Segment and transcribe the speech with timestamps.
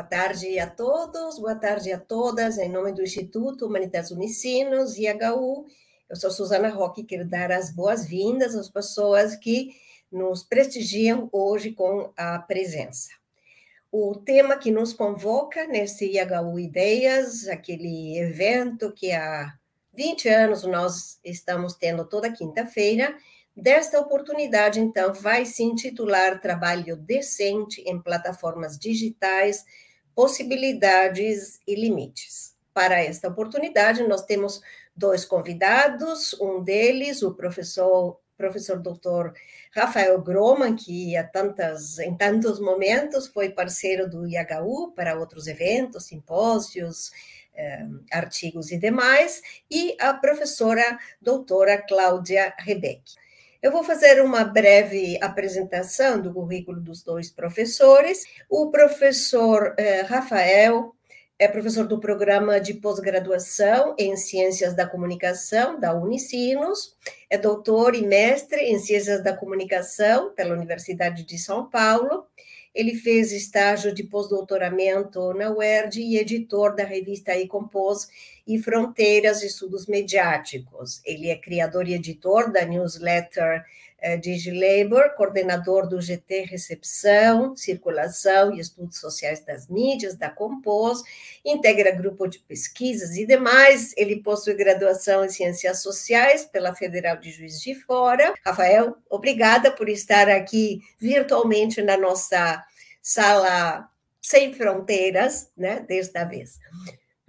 [0.00, 5.66] Boa tarde a todos, boa tarde a todas, em nome do Instituto Humanitas Unicinos, IHU.
[6.08, 9.76] Eu sou Suzana Roque, quero dar as boas-vindas às pessoas que
[10.10, 13.10] nos prestigiam hoje com a presença.
[13.92, 19.52] O tema que nos convoca nesse IHU Ideias, aquele evento que há
[19.92, 23.14] 20 anos nós estamos tendo toda quinta-feira,
[23.54, 29.62] desta oportunidade, então, vai se intitular Trabalho Decente em Plataformas Digitais,
[30.14, 32.56] Possibilidades e Limites.
[32.72, 34.60] Para esta oportunidade, nós temos
[34.94, 39.34] dois convidados, um deles, o professor professor doutor
[39.70, 46.06] Rafael Groman, que há tantas, em tantos momentos foi parceiro do IHU para outros eventos,
[46.06, 47.12] simpósios,
[47.54, 53.02] eh, artigos e demais, e a professora doutora Cláudia Rebeck.
[53.62, 58.24] Eu vou fazer uma breve apresentação do currículo dos dois professores.
[58.48, 60.94] O professor eh, Rafael
[61.38, 66.96] é professor do programa de pós-graduação em Ciências da Comunicação da Unicinos,
[67.28, 72.26] é doutor e mestre em Ciências da Comunicação pela Universidade de São Paulo.
[72.74, 78.08] Ele fez estágio de pós-doutoramento na UERJ e editor da revista Ecompos
[78.46, 81.00] e Fronteiras Estudos Mediáticos.
[81.04, 83.64] Ele é criador e editor da newsletter
[84.00, 91.02] é, DigiLabor, coordenador do GT Recepção, Circulação e Estudos Sociais das Mídias, da Compos,
[91.44, 93.92] integra grupo de pesquisas e demais.
[93.96, 98.34] Ele possui graduação em Ciências Sociais pela Federal de Juiz de Fora.
[98.44, 102.64] Rafael, obrigada por estar aqui virtualmente na nossa
[103.02, 103.88] sala
[104.20, 106.58] sem fronteiras, né, desta vez.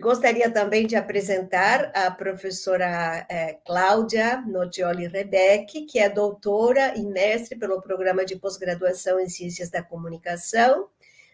[0.01, 7.55] Gostaria também de apresentar a professora eh, Cláudia Nocioli Rebeck, que é doutora e mestre
[7.55, 10.87] pelo programa de pós-graduação em Ciências da Comunicação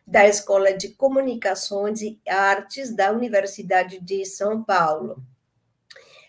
[0.05, 5.23] da Escola de Comunicações e Artes da Universidade de São Paulo.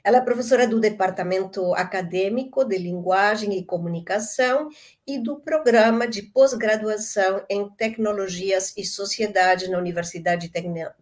[0.04, 4.68] Ela é professora do Departamento Acadêmico de Linguagem e Comunicação
[5.04, 10.50] e do Programa de Pós-Graduação em Tecnologias e Sociedade na Universidade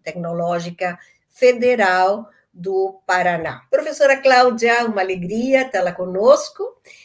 [0.02, 0.98] Tecnológica
[1.36, 3.60] Federal do Paraná.
[3.70, 6.64] Professora Cláudia, uma alegria tê-la conosco.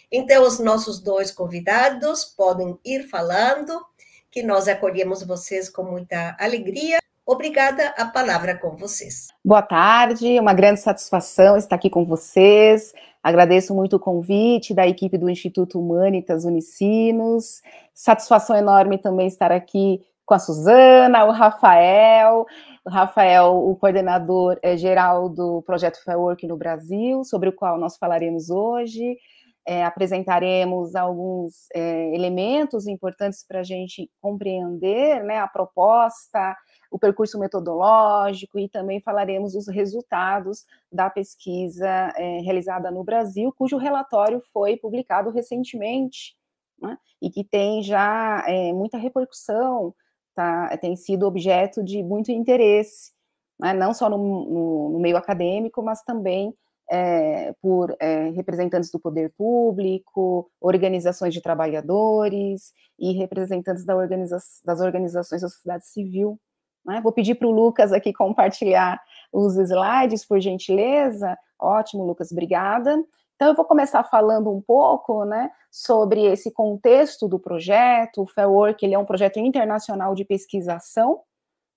[0.09, 3.85] Então, os nossos dois convidados podem ir falando,
[4.31, 6.99] que nós acolhemos vocês com muita alegria.
[7.25, 9.27] Obrigada, a palavra com vocês.
[9.43, 12.93] Boa tarde, uma grande satisfação estar aqui com vocês.
[13.21, 17.61] Agradeço muito o convite da equipe do Instituto Humanitas Unicinos.
[17.93, 22.45] Satisfação enorme também estar aqui com a Suzana, o Rafael
[22.87, 28.49] Rafael, o coordenador é, geral do projeto Fairwork no Brasil, sobre o qual nós falaremos
[28.49, 29.17] hoje.
[29.63, 36.57] É, apresentaremos alguns é, elementos importantes para a gente compreender né, a proposta,
[36.89, 41.87] o percurso metodológico e também falaremos dos resultados da pesquisa
[42.17, 46.35] é, realizada no Brasil, cujo relatório foi publicado recentemente
[46.81, 49.93] né, e que tem já é, muita repercussão
[50.35, 53.11] tá, tem sido objeto de muito interesse,
[53.59, 56.53] né, não só no, no, no, meio acadêmico, mas também
[56.89, 64.81] é, por é, representantes do poder público, organizações de trabalhadores e representantes da organiza das
[64.81, 66.39] organizações da sociedade civil.
[66.85, 66.99] Né?
[67.01, 68.99] Vou pedir para o Lucas aqui compartilhar
[69.31, 71.37] os slides, por gentileza.
[71.59, 72.97] Ótimo, Lucas, obrigada.
[73.41, 78.21] Então, eu vou começar falando um pouco né, sobre esse contexto do projeto.
[78.21, 81.21] O Fairwork ele é um projeto internacional de pesquisação.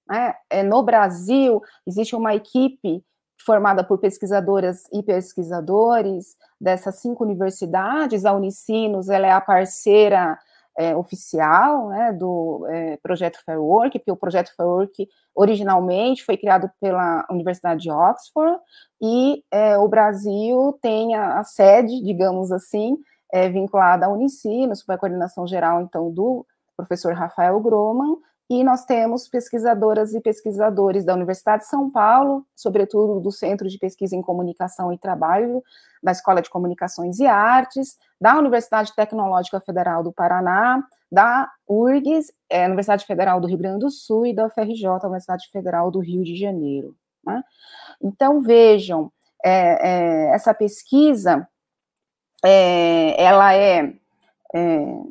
[0.06, 0.34] Né?
[0.50, 3.02] É, no Brasil, existe uma equipe
[3.38, 8.26] formada por pesquisadoras e pesquisadores dessas cinco universidades.
[8.26, 10.38] A Unicinos ela é a parceira
[10.76, 16.36] é, oficial né, do é, projeto Fair Work, porque o projeto Fair Work originalmente foi
[16.36, 18.58] criado pela Universidade de Oxford
[19.00, 22.96] e é, o Brasil tem a, a, sede, digamos assim,
[23.32, 28.16] é, vinculada à Unicino, sob a coordenação geral, então, do professor Rafael Groman,
[28.49, 33.79] e nós temos pesquisadoras e pesquisadores da Universidade de São Paulo, sobretudo do Centro de
[33.79, 35.62] Pesquisa em Comunicação e Trabalho,
[36.02, 42.67] da Escola de Comunicações e Artes, da Universidade Tecnológica Federal do Paraná, da URGS, é,
[42.67, 46.37] Universidade Federal do Rio Grande do Sul, e da UFRJ, Universidade Federal do Rio de
[46.37, 46.94] Janeiro.
[47.25, 47.43] Né?
[48.02, 49.11] Então, vejam,
[49.43, 51.49] é, é, essa pesquisa,
[52.44, 53.94] é, ela é,
[54.55, 55.02] é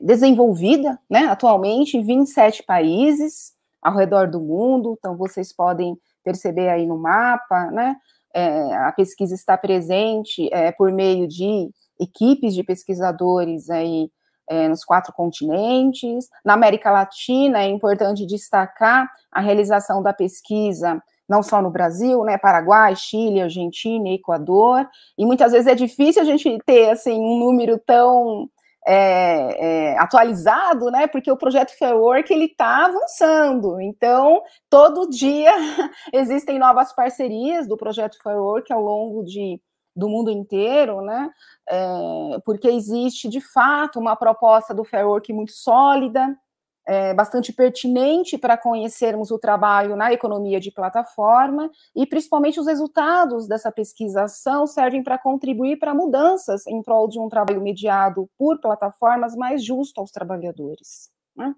[0.00, 6.86] desenvolvida, né, atualmente em 27 países ao redor do mundo, então vocês podem perceber aí
[6.86, 7.96] no mapa, né,
[8.34, 14.10] é, a pesquisa está presente é, por meio de equipes de pesquisadores aí
[14.48, 16.28] é, nos quatro continentes.
[16.44, 22.36] Na América Latina, é importante destacar a realização da pesquisa não só no Brasil, né,
[22.36, 24.86] Paraguai, Chile, Argentina, Equador,
[25.16, 28.48] e muitas vezes é difícil a gente ter, assim, um número tão
[28.86, 31.06] é, é, atualizado, né?
[31.06, 33.80] Porque o projeto Fair Work ele está avançando.
[33.80, 35.52] Então, todo dia
[36.12, 39.60] existem novas parcerias do projeto Fair Work ao longo de,
[39.96, 41.30] do mundo inteiro, né?
[41.68, 46.36] É, porque existe de fato uma proposta do Fair Work muito sólida,
[46.86, 53.46] é, bastante pertinente para conhecermos o trabalho na economia de plataforma e principalmente os resultados
[53.46, 59.34] dessa pesquisação servem para contribuir para mudanças em prol de um trabalho mediado por plataformas
[59.34, 61.10] mais justo aos trabalhadores.
[61.36, 61.54] Né?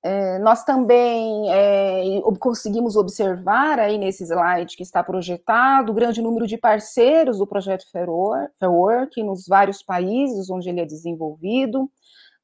[0.00, 6.46] É, nós também é, conseguimos observar aí nesse slide que está projetado o grande número
[6.46, 11.90] de parceiros do projeto Fair Work nos vários países onde ele é desenvolvido,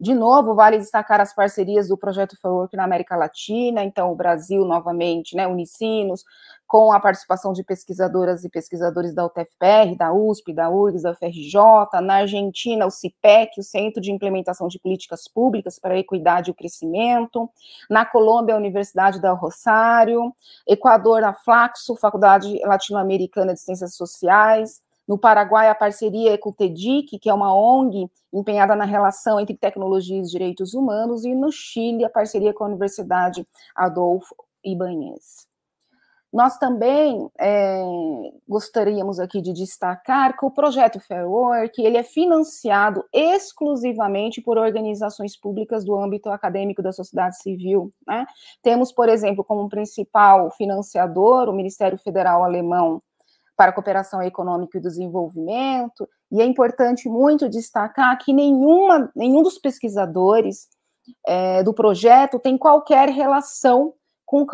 [0.00, 4.64] de novo, vale destacar as parcerias do Projeto Work na América Latina, então o Brasil,
[4.64, 6.24] novamente, né, Unicinos,
[6.66, 12.00] com a participação de pesquisadoras e pesquisadores da UTFPR, da USP, da URGS, da FRJ,
[12.02, 16.52] na Argentina, o CIPEC, o Centro de Implementação de Políticas Públicas para a Equidade e
[16.52, 17.48] o Crescimento,
[17.88, 20.34] na Colômbia, a Universidade da Rosário,
[20.66, 26.52] Equador, a Flaxo, Faculdade Latino-Americana de Ciências Sociais, no Paraguai, a parceria é com o
[26.52, 31.52] TEDIC, que é uma ONG empenhada na relação entre tecnologia e direitos humanos, e no
[31.52, 34.34] Chile, a parceria com a Universidade Adolfo
[34.64, 35.46] Ibanez.
[36.34, 37.80] Nós também é,
[38.48, 45.36] gostaríamos aqui de destacar que o projeto Fair Work ele é financiado exclusivamente por organizações
[45.36, 47.92] públicas do âmbito acadêmico da sociedade civil.
[48.04, 48.26] Né?
[48.64, 53.00] Temos, por exemplo, como principal financiador o Ministério Federal Alemão
[53.56, 59.58] para a cooperação econômica e desenvolvimento, e é importante muito destacar que nenhuma, nenhum dos
[59.58, 60.68] pesquisadores
[61.26, 64.44] é, do projeto tem qualquer relação com,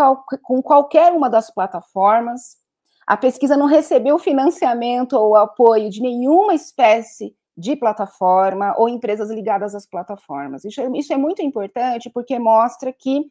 [0.43, 2.59] com qualquer uma das plataformas.
[3.07, 9.75] A pesquisa não recebeu financiamento ou apoio de nenhuma espécie de plataforma ou empresas ligadas
[9.75, 10.65] às plataformas.
[10.65, 13.25] Isso é, isso é muito importante porque mostra que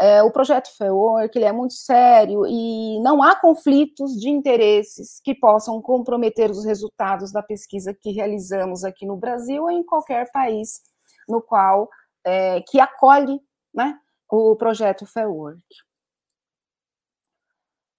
[0.00, 5.34] é, o projeto FEWORK ele é muito sério e não há conflitos de interesses que
[5.34, 10.82] possam comprometer os resultados da pesquisa que realizamos aqui no Brasil ou em qualquer país
[11.28, 11.88] no qual
[12.24, 13.40] é, que acolhe
[13.72, 13.98] né,
[14.28, 15.62] o projeto FEWORK.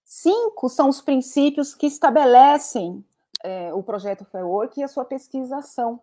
[0.03, 3.03] Cinco são os princípios que estabelecem
[3.43, 6.01] é, o projeto FEWORK e a sua pesquisação.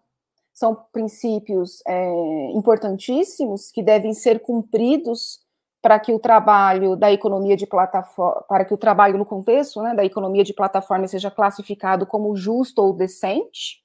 [0.54, 5.41] São princípios é, importantíssimos que devem ser cumpridos
[5.82, 9.94] para que o trabalho da economia de plataforma, para que o trabalho no contexto né,
[9.94, 13.82] da economia de plataforma seja classificado como justo ou decente.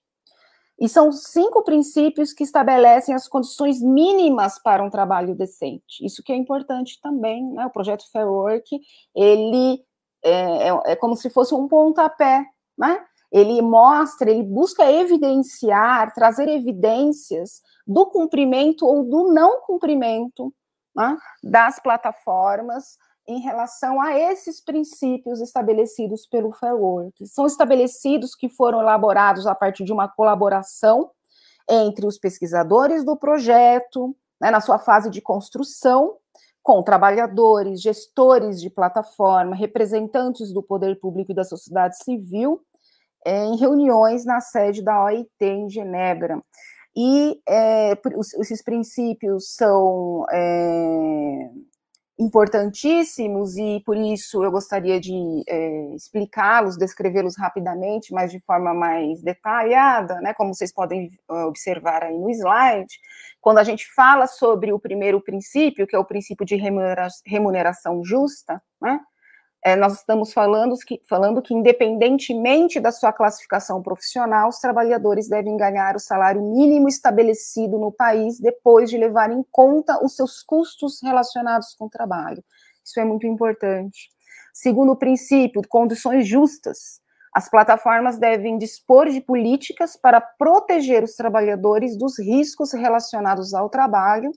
[0.80, 6.06] E são cinco princípios que estabelecem as condições mínimas para um trabalho decente.
[6.06, 7.66] Isso que é importante também, né?
[7.66, 8.80] O projeto Fair Work,
[9.16, 9.82] ele
[10.24, 12.46] é, é, é como se fosse um pontapé,
[12.78, 13.04] né?
[13.32, 20.54] Ele mostra, ele busca evidenciar, trazer evidências do cumprimento ou do não cumprimento
[20.98, 27.28] né, das plataformas em relação a esses princípios estabelecidos pelo Fair Work.
[27.28, 31.12] São estabelecidos que foram elaborados a partir de uma colaboração
[31.70, 36.16] entre os pesquisadores do projeto, né, na sua fase de construção,
[36.64, 42.62] com trabalhadores, gestores de plataforma, representantes do poder público e da sociedade civil,
[43.26, 46.42] em reuniões na sede da OIT em Genebra.
[47.00, 47.92] E é,
[48.40, 51.52] esses princípios são é,
[52.18, 55.14] importantíssimos e por isso eu gostaria de
[55.48, 62.18] é, explicá-los, descrevê-los rapidamente, mas de forma mais detalhada, né, como vocês podem observar aí
[62.18, 63.00] no slide,
[63.40, 66.56] quando a gente fala sobre o primeiro princípio, que é o princípio de
[67.28, 69.00] remuneração justa, né,
[69.68, 75.58] é, nós estamos falando que, falando que, independentemente da sua classificação profissional, os trabalhadores devem
[75.58, 81.02] ganhar o salário mínimo estabelecido no país depois de levar em conta os seus custos
[81.04, 82.42] relacionados com o trabalho.
[82.82, 84.10] Isso é muito importante.
[84.54, 87.02] Segundo o princípio, condições justas.
[87.36, 94.32] As plataformas devem dispor de políticas para proteger os trabalhadores dos riscos relacionados ao trabalho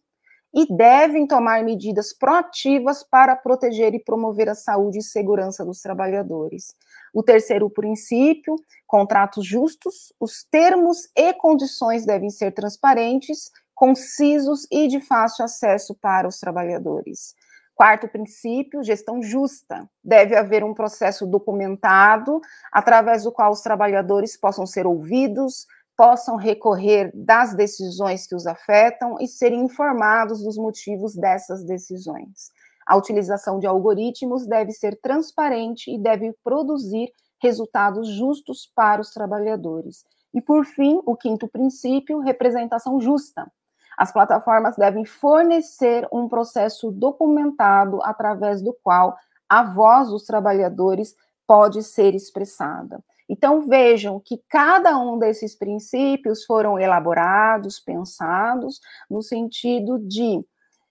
[0.53, 6.75] e devem tomar medidas proativas para proteger e promover a saúde e segurança dos trabalhadores.
[7.15, 15.01] O terceiro princípio, contratos justos, os termos e condições devem ser transparentes, concisos e de
[15.01, 17.35] fácil acesso para os trabalhadores.
[17.75, 19.89] Quarto princípio, gestão justa.
[20.05, 22.39] Deve haver um processo documentado,
[22.71, 25.67] através do qual os trabalhadores possam ser ouvidos,
[26.01, 32.51] possam recorrer das decisões que os afetam e serem informados dos motivos dessas decisões.
[32.87, 40.07] A utilização de algoritmos deve ser transparente e deve produzir resultados justos para os trabalhadores.
[40.33, 43.47] E, por fim, o quinto princípio, representação justa.
[43.99, 49.15] As plataformas devem fornecer um processo documentado através do qual
[49.47, 51.15] a voz dos trabalhadores
[51.47, 53.05] pode ser expressada.
[53.33, 60.45] Então, vejam que cada um desses princípios foram elaborados, pensados, no sentido de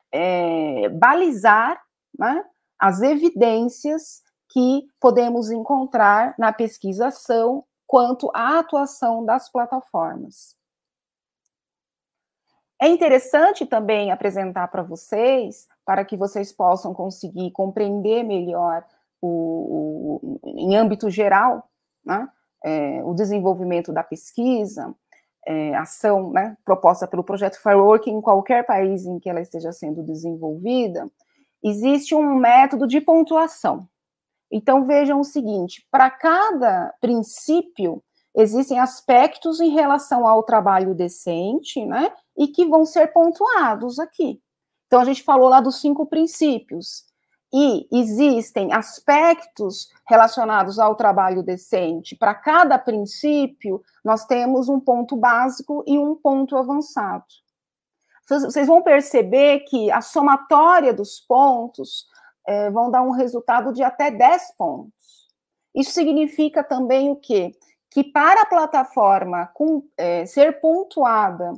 [0.09, 1.81] é, balizar
[2.17, 2.41] né,
[2.79, 10.55] as evidências que podemos encontrar na pesquisação quanto à atuação das plataformas.
[12.81, 18.85] É interessante também apresentar para vocês, para que vocês possam conseguir compreender melhor
[19.21, 21.68] o, o em âmbito geral,
[22.05, 22.27] né?
[22.63, 24.93] É, o desenvolvimento da pesquisa,
[25.47, 30.03] é, ação né, proposta pelo projeto Firework em qualquer país em que ela esteja sendo
[30.03, 31.09] desenvolvida,
[31.63, 33.87] existe um método de pontuação.
[34.51, 38.03] Então vejam o seguinte: para cada princípio
[38.35, 44.41] existem aspectos em relação ao trabalho decente, né, e que vão ser pontuados aqui.
[44.87, 47.08] Então a gente falou lá dos cinco princípios
[47.51, 55.83] e existem aspectos relacionados ao trabalho decente, para cada princípio, nós temos um ponto básico
[55.87, 57.25] e um ponto avançado.
[58.27, 62.05] Vocês vão perceber que a somatória dos pontos
[62.47, 65.27] é, vão dar um resultado de até 10 pontos.
[65.73, 67.55] Isso significa também o quê?
[67.89, 71.53] Que para a plataforma com, é, ser pontuada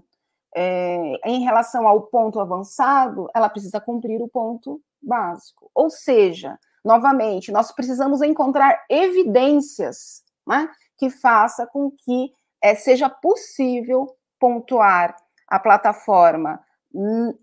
[0.55, 5.69] é, em relação ao ponto avançado, ela precisa cumprir o ponto básico.
[5.73, 12.31] Ou seja, novamente, nós precisamos encontrar evidências né, que faça com que
[12.61, 15.15] é, seja possível pontuar
[15.47, 16.59] a plataforma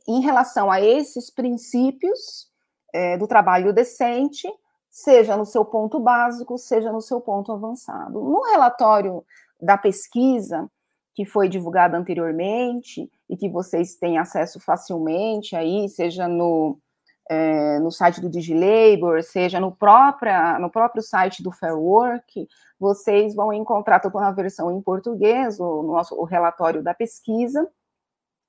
[0.07, 2.49] em relação a esses princípios
[2.93, 4.47] é, do trabalho decente,
[4.91, 8.21] seja no seu ponto básico, seja no seu ponto avançado.
[8.21, 9.25] No relatório
[9.61, 10.71] da pesquisa,
[11.15, 16.79] que foi divulgado anteriormente e que vocês têm acesso facilmente aí, seja no,
[17.29, 23.35] é, no site do DigiLabor, seja no, própria, no próprio site do Fair Work, vocês
[23.35, 27.69] vão encontrar, tanto na versão em português, o, nosso, o relatório da pesquisa,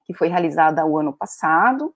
[0.05, 1.93] que foi realizada o ano passado,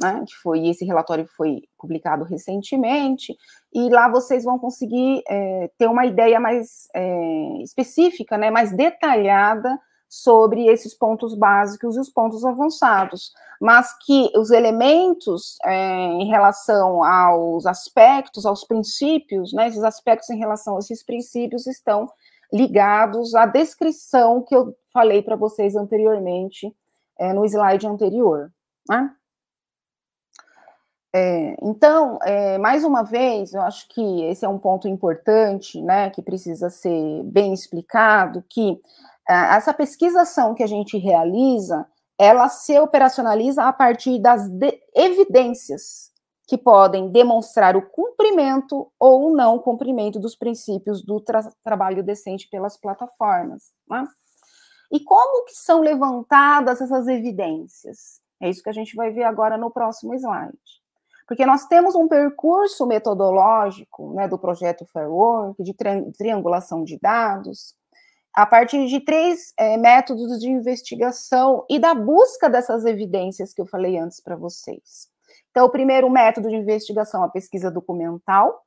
[0.00, 3.34] né, foi, esse relatório foi publicado recentemente,
[3.72, 9.78] e lá vocês vão conseguir é, ter uma ideia mais é, específica, né, mais detalhada
[10.08, 17.02] sobre esses pontos básicos e os pontos avançados, mas que os elementos é, em relação
[17.02, 22.08] aos aspectos, aos princípios, né, esses aspectos em relação a esses princípios estão
[22.52, 26.74] ligados à descrição que eu falei para vocês anteriormente
[27.18, 28.52] é, no slide anterior.
[28.88, 29.10] Né?
[31.14, 36.10] É, então, é, mais uma vez, eu acho que esse é um ponto importante, né,
[36.10, 38.78] que precisa ser bem explicado, que
[39.28, 41.86] essa pesquisação que a gente realiza,
[42.18, 44.42] ela se operacionaliza a partir das
[44.94, 46.12] evidências
[46.46, 52.76] que podem demonstrar o cumprimento ou não cumprimento dos princípios do tra trabalho decente pelas
[52.76, 53.72] plataformas.
[53.88, 54.06] Né?
[54.92, 58.20] E como que são levantadas essas evidências?
[58.40, 60.56] É isso que a gente vai ver agora no próximo slide.
[61.26, 67.74] Porque nós temos um percurso metodológico né, do projeto Fairwork, de tri triangulação de dados,
[68.36, 73.66] a partir de três é, métodos de investigação e da busca dessas evidências que eu
[73.66, 75.08] falei antes para vocês.
[75.50, 78.62] Então, o primeiro método de investigação é a pesquisa documental,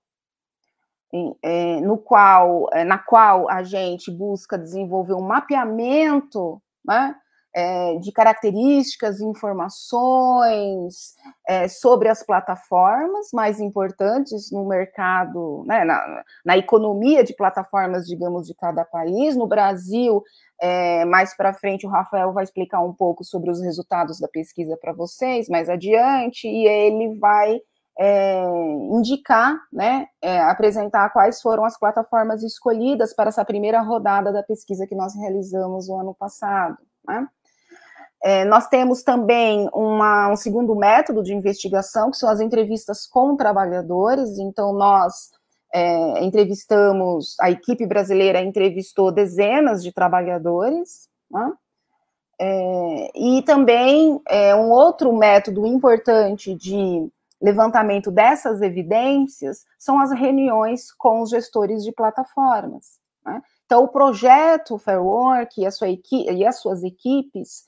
[1.43, 7.15] é, no qual, é, na qual a gente busca desenvolver um mapeamento né,
[7.53, 11.15] é, de características, informações
[11.48, 18.46] é, sobre as plataformas mais importantes no mercado, né, na, na, economia de plataformas, digamos,
[18.46, 19.36] de cada país.
[19.36, 20.24] No Brasil,
[20.62, 24.77] é, mais para frente, o Rafael vai explicar um pouco sobre os resultados da pesquisa
[24.79, 27.60] para vocês mais adiante, e ele vai
[28.00, 28.44] é,
[28.91, 34.88] indicar, né, é, apresentar quais foram as plataformas escolhidas para essa primeira rodada da pesquisa
[34.88, 36.77] que nós realizamos no ano passado.
[37.06, 37.27] Né?
[38.23, 43.35] É, nós temos também uma, um segundo método de investigação, que são as entrevistas com
[43.35, 44.38] trabalhadores.
[44.38, 45.29] Então, nós
[45.73, 51.53] é, entrevistamos, a equipe brasileira entrevistou dezenas de trabalhadores, né?
[52.39, 57.09] é, e também é, um outro método importante de
[57.41, 62.99] levantamento dessas evidências são as reuniões com os gestores de plataformas.
[63.25, 63.41] Né?
[63.65, 67.65] Então, o projeto Fair Work e, sua e as suas equipes,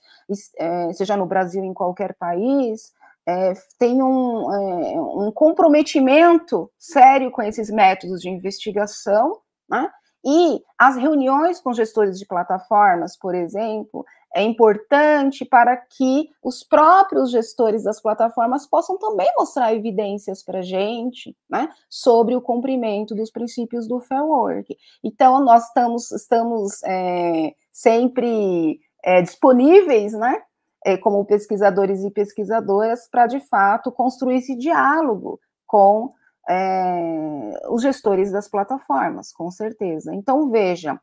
[0.57, 2.93] é, seja no Brasil em qualquer país,
[3.25, 9.37] é, tem um, é, um, comprometimento sério com esses métodos de investigação,
[9.69, 9.89] né?
[10.23, 17.31] E as reuniões com gestores de plataformas, por exemplo, é importante para que os próprios
[17.31, 23.29] gestores das plataformas possam também mostrar evidências para a gente né, sobre o cumprimento dos
[23.29, 24.77] princípios do Fair Work.
[25.03, 30.41] Então, nós estamos, estamos é, sempre é, disponíveis, né,
[30.85, 36.13] é, como pesquisadores e pesquisadoras, para, de fato, construir esse diálogo com
[36.49, 40.13] é, os gestores das plataformas, com certeza.
[40.15, 40.99] Então, veja,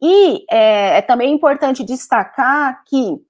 [0.00, 3.20] e é, é também importante destacar que,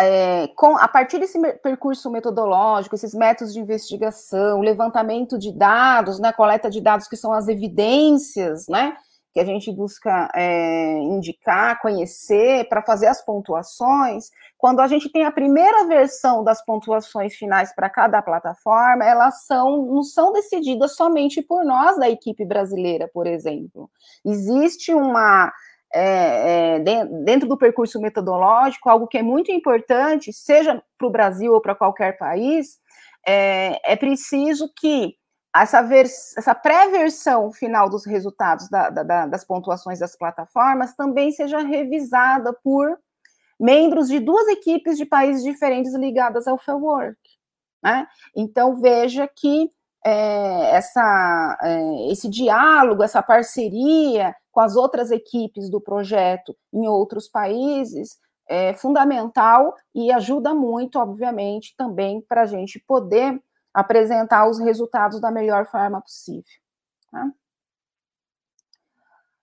[0.00, 6.32] é, com, a partir desse percurso metodológico, esses métodos de investigação, levantamento de dados, né,
[6.32, 8.96] coleta de dados que são as evidências, né,
[9.34, 15.24] que a gente busca é, indicar, conhecer, para fazer as pontuações, quando a gente tem
[15.24, 21.42] a primeira versão das pontuações finais para cada plataforma, elas são, não são decididas somente
[21.42, 23.90] por nós da equipe brasileira, por exemplo.
[24.24, 25.52] Existe uma.
[25.92, 31.52] É, é, dentro do percurso metodológico, algo que é muito importante, seja para o Brasil
[31.52, 32.78] ou para qualquer país,
[33.26, 35.16] é, é preciso que
[35.54, 35.88] essa,
[36.36, 42.98] essa pré-versão final dos resultados da, da, das pontuações das plataformas também seja revisada por
[43.58, 47.18] membros de duas equipes de países diferentes ligadas ao Fair Work.
[47.82, 48.06] Né?
[48.34, 49.70] Então, veja que
[50.04, 57.28] é, essa, é, esse diálogo, essa parceria com as outras equipes do projeto em outros
[57.28, 63.40] países é fundamental e ajuda muito, obviamente, também para a gente poder
[63.74, 66.44] apresentar os resultados da melhor forma possível.
[67.10, 67.28] Tá?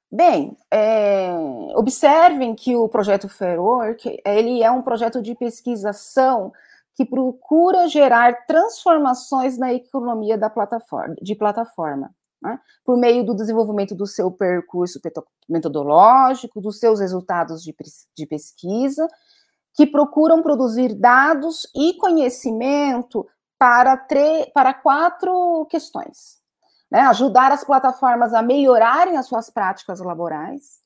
[0.10, 1.32] Bem, é,
[1.76, 6.52] observem que o projeto Fairwork, ele é um projeto de pesquisação
[6.96, 12.60] que procura gerar transformações na economia da plataforma, de plataforma, né?
[12.84, 15.00] por meio do desenvolvimento do seu percurso
[15.48, 17.74] metodológico, dos seus resultados de,
[18.13, 19.08] de pesquisa,
[19.74, 23.26] que procuram produzir dados e conhecimento
[23.62, 23.95] para,
[24.56, 26.41] para quatro questões.
[26.89, 27.02] Né?
[27.02, 30.80] Ajudar as plataformas a melhorarem as suas práticas laborais,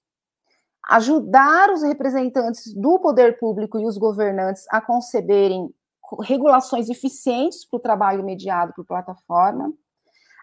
[0.89, 5.73] ajudar os representantes do poder público e os governantes a conceberem
[6.21, 9.71] regulações eficientes para o trabalho mediado por plataforma,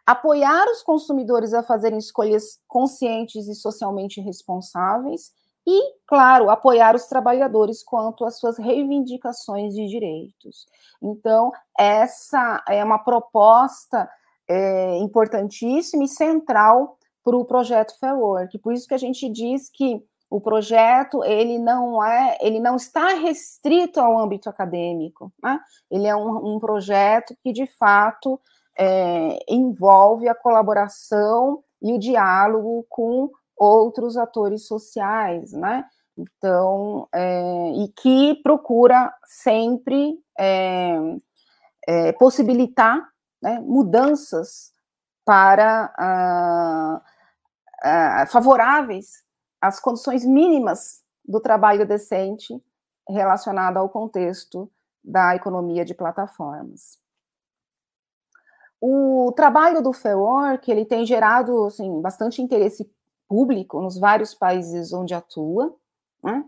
[0.06, 5.32] apoiar os consumidores a fazerem escolhas conscientes e socialmente responsáveis
[5.66, 10.66] e, claro, apoiar os trabalhadores quanto às suas reivindicações de direitos.
[11.00, 14.08] Então, essa é uma proposta
[14.48, 18.58] é, importantíssima e central para o projeto Fair Work.
[18.58, 23.08] Por isso que a gente diz que o projeto ele não é, ele não está
[23.08, 25.32] restrito ao âmbito acadêmico.
[25.42, 25.60] Né?
[25.90, 28.40] Ele é um, um projeto que de fato
[28.76, 35.84] é, envolve a colaboração e o diálogo com outros atores sociais, né?
[36.16, 40.98] Então, é, e que procura sempre é,
[41.88, 43.00] é, possibilitar
[43.42, 44.72] né, mudanças
[45.24, 47.02] para ah,
[47.82, 49.24] ah, favoráveis
[49.60, 52.62] às condições mínimas do trabalho decente
[53.08, 54.70] relacionado ao contexto
[55.02, 56.98] da economia de plataformas.
[58.80, 62.90] O trabalho do Work, ele tem gerado assim, bastante interesse
[63.32, 65.74] público nos vários países onde atua.
[66.22, 66.44] Né?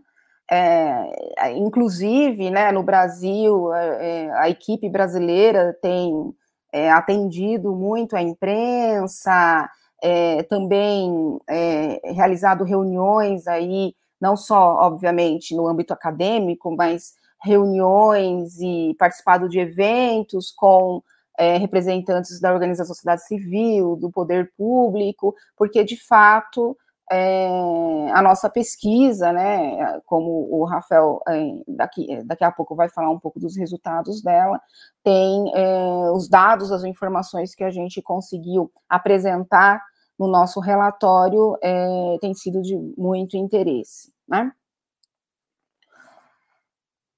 [0.51, 6.31] É, inclusive, né, no Brasil, é, a equipe brasileira tem
[6.71, 9.67] é, atendido muito a imprensa,
[10.03, 18.95] é, também é, realizado reuniões aí, não só, obviamente, no âmbito acadêmico, mas reuniões e
[18.99, 21.01] participado de eventos com
[21.37, 26.77] é, representantes da organização da sociedade civil, do poder público, porque de fato
[27.11, 33.11] é, a nossa pesquisa, né, como o Rafael é, daqui, daqui a pouco vai falar
[33.11, 34.59] um pouco dos resultados dela,
[35.03, 39.83] tem é, os dados, as informações que a gente conseguiu apresentar
[40.17, 44.51] no nosso relatório é, tem sido de muito interesse, né?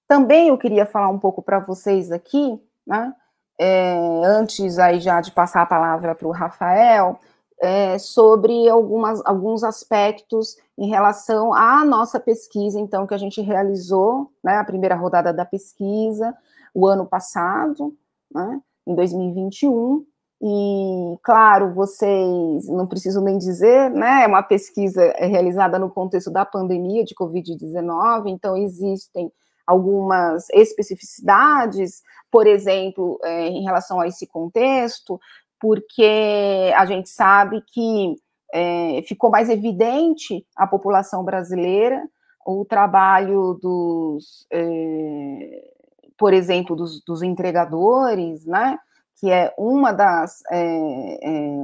[0.07, 3.13] Também eu queria falar um pouco para vocês aqui, né,
[3.59, 7.19] é, antes aí já de passar a palavra para o Rafael,
[7.59, 14.31] é, sobre algumas, alguns aspectos em relação à nossa pesquisa, então, que a gente realizou,
[14.43, 16.35] né, a primeira rodada da pesquisa,
[16.73, 17.95] o ano passado,
[18.31, 20.05] né, em 2021,
[20.41, 24.23] e, claro, vocês não precisam nem dizer, né?
[24.23, 29.31] É uma pesquisa realizada no contexto da pandemia de Covid-19, então existem
[29.67, 32.01] algumas especificidades,
[32.31, 35.19] por exemplo, é, em relação a esse contexto,
[35.59, 38.15] porque a gente sabe que
[38.53, 42.01] é, ficou mais evidente à população brasileira
[42.45, 45.73] o trabalho dos, é,
[46.17, 48.79] por exemplo, dos, dos entregadores, né?
[49.19, 51.57] que é uma das, é, é,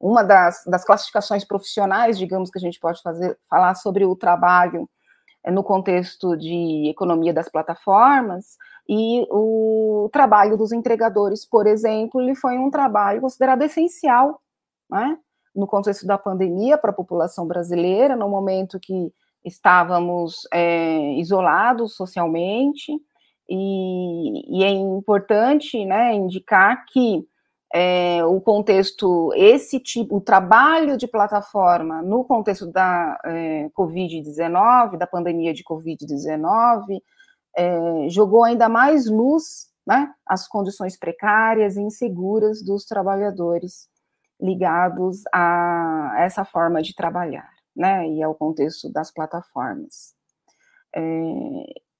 [0.00, 4.88] uma das, das, classificações profissionais, digamos, que a gente pode fazer, falar sobre o trabalho
[5.50, 8.56] no contexto de economia das plataformas,
[8.88, 14.40] e o trabalho dos entregadores, por exemplo, ele foi um trabalho considerado essencial,
[14.90, 15.18] né,
[15.54, 19.12] no contexto da pandemia para a população brasileira, no momento que
[19.44, 22.92] estávamos é, isolados socialmente,
[23.48, 27.26] e, e é importante né, indicar que
[27.74, 35.06] é, o contexto, esse tipo, o trabalho de plataforma no contexto da é, Covid-19, da
[35.06, 37.00] pandemia de Covid-19,
[37.56, 43.88] é, jogou ainda mais luz né, às condições precárias e inseguras dos trabalhadores
[44.40, 50.14] ligados a essa forma de trabalhar, né, e ao contexto das plataformas.
[50.94, 51.02] É,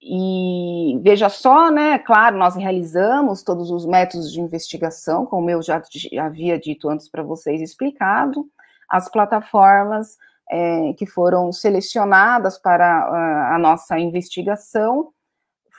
[0.00, 1.98] e veja só, né?
[1.98, 5.82] Claro, nós realizamos todos os métodos de investigação, como eu já,
[6.20, 8.46] havia dito antes para vocês explicado,
[8.88, 10.16] as plataformas
[10.50, 15.12] é, que foram selecionadas para a, a nossa investigação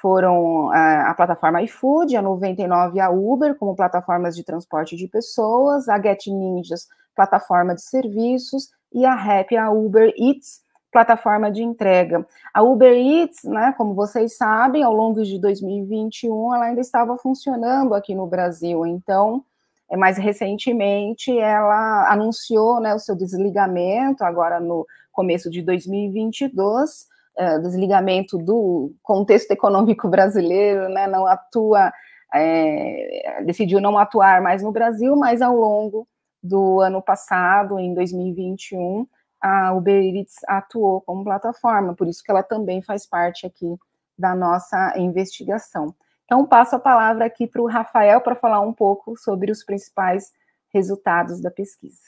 [0.02, 5.08] foram a, a plataforma iFood, a 99 e a Uber, como plataformas de transporte de
[5.08, 11.64] pessoas, a Get Ninjas, plataforma de serviços, e a Rap, a Uber Eats, plataforma de
[11.64, 12.26] entrega.
[12.54, 17.94] A Uber Eats, né, como vocês sabem, ao longo de 2021, ela ainda estava funcionando
[17.94, 19.44] aqui no Brasil, então,
[19.90, 27.60] é, mais recentemente, ela anunciou né, o seu desligamento, agora no começo de 2022, é,
[27.60, 31.92] desligamento do contexto econômico brasileiro, né, não atua,
[32.34, 36.08] é, decidiu não atuar mais no Brasil, mas ao longo
[36.42, 39.08] do ano passado, em 2021,
[39.48, 43.76] a Uber Eats atuou como plataforma, por isso que ela também faz parte aqui
[44.18, 45.96] da nossa investigação.
[46.26, 50.34] Então, passo a palavra aqui para o Rafael para falar um pouco sobre os principais
[50.74, 52.02] resultados da pesquisa.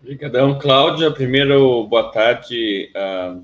[0.00, 1.12] Obrigadão, Cláudia.
[1.12, 3.36] Primeiro, boa tarde a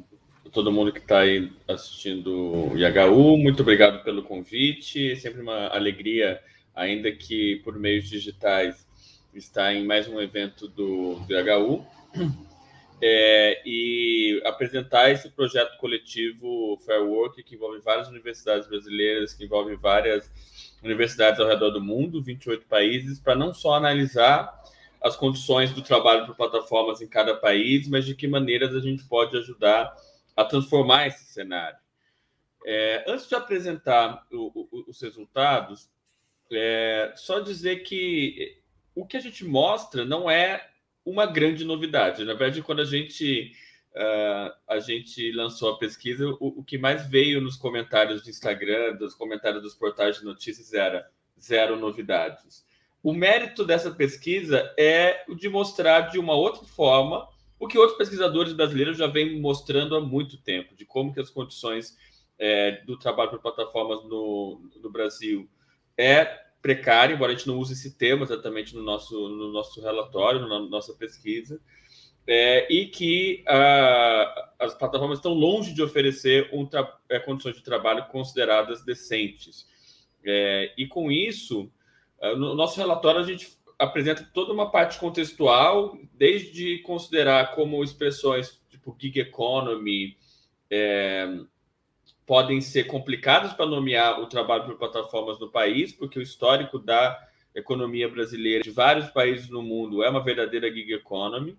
[0.51, 3.37] todo mundo que está aí assistindo o IHU.
[3.37, 5.12] Muito obrigado pelo convite.
[5.12, 6.40] É sempre uma alegria,
[6.75, 8.85] ainda que por meios digitais,
[9.33, 11.87] estar em mais um evento do, do IHU
[13.01, 19.77] é, e apresentar esse projeto coletivo Fair Work, que envolve várias universidades brasileiras, que envolve
[19.77, 20.31] várias
[20.83, 24.57] universidades ao redor do mundo, 28 países, para não só analisar
[25.01, 29.05] as condições do trabalho por plataformas em cada país, mas de que maneiras a gente
[29.05, 29.94] pode ajudar
[30.37, 31.79] a transformar esse cenário.
[32.64, 35.88] É, antes de apresentar o, o, os resultados,
[36.53, 38.61] é, só dizer que
[38.94, 40.68] o que a gente mostra não é
[41.11, 42.25] uma grande novidade.
[42.25, 43.53] Na verdade, quando a gente
[43.94, 48.97] uh, a gente lançou a pesquisa, o, o, que mais veio nos comentários do Instagram,
[48.97, 51.09] dos comentários dos portais de notícias era
[51.40, 52.66] zero novidades.
[53.03, 57.99] O mérito dessa pesquisa é o de mostrar de uma outra forma o que outros
[57.99, 61.97] pesquisadores brasileiros já vêm mostrando há muito tempo, de como que as condições
[62.38, 65.49] é, do trabalho por plataformas no, no Brasil
[65.97, 70.47] é precário, embora a gente não use esse termo exatamente no nosso, no nosso relatório,
[70.47, 71.61] na nossa pesquisa,
[72.27, 76.68] é, e que uh, as plataformas estão longe de oferecer um
[77.09, 79.66] é, condições de trabalho consideradas decentes.
[80.25, 81.71] É, e com isso,
[82.21, 88.61] uh, no nosso relatório a gente apresenta toda uma parte contextual, desde considerar como expressões
[88.68, 90.16] tipo gig economy
[90.71, 91.29] é,
[92.29, 97.19] podem ser complicadas para nomear o trabalho por plataformas no país, porque o histórico da
[97.55, 101.57] economia brasileira de vários países no mundo é uma verdadeira gig economy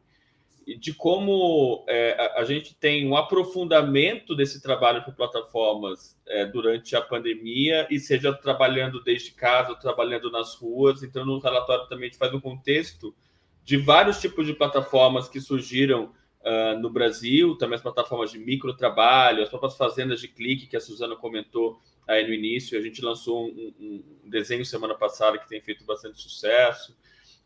[0.77, 7.01] de como é, a, gente tem um aprofundamento desse trabalho por plataformas é, durante a
[7.01, 11.01] pandemia, e seja trabalhando desde casa, ou trabalhando nas ruas.
[11.01, 13.15] Então, no relatório também a gente faz um contexto
[13.63, 19.43] de vários tipos de plataformas que surgiram uh, no Brasil, também as plataformas de microtrabalho,
[19.43, 22.77] as próprias fazendas de clique, que a Suzana comentou aí no início.
[22.77, 26.95] A gente lançou um, um desenho semana passada que tem feito bastante sucesso.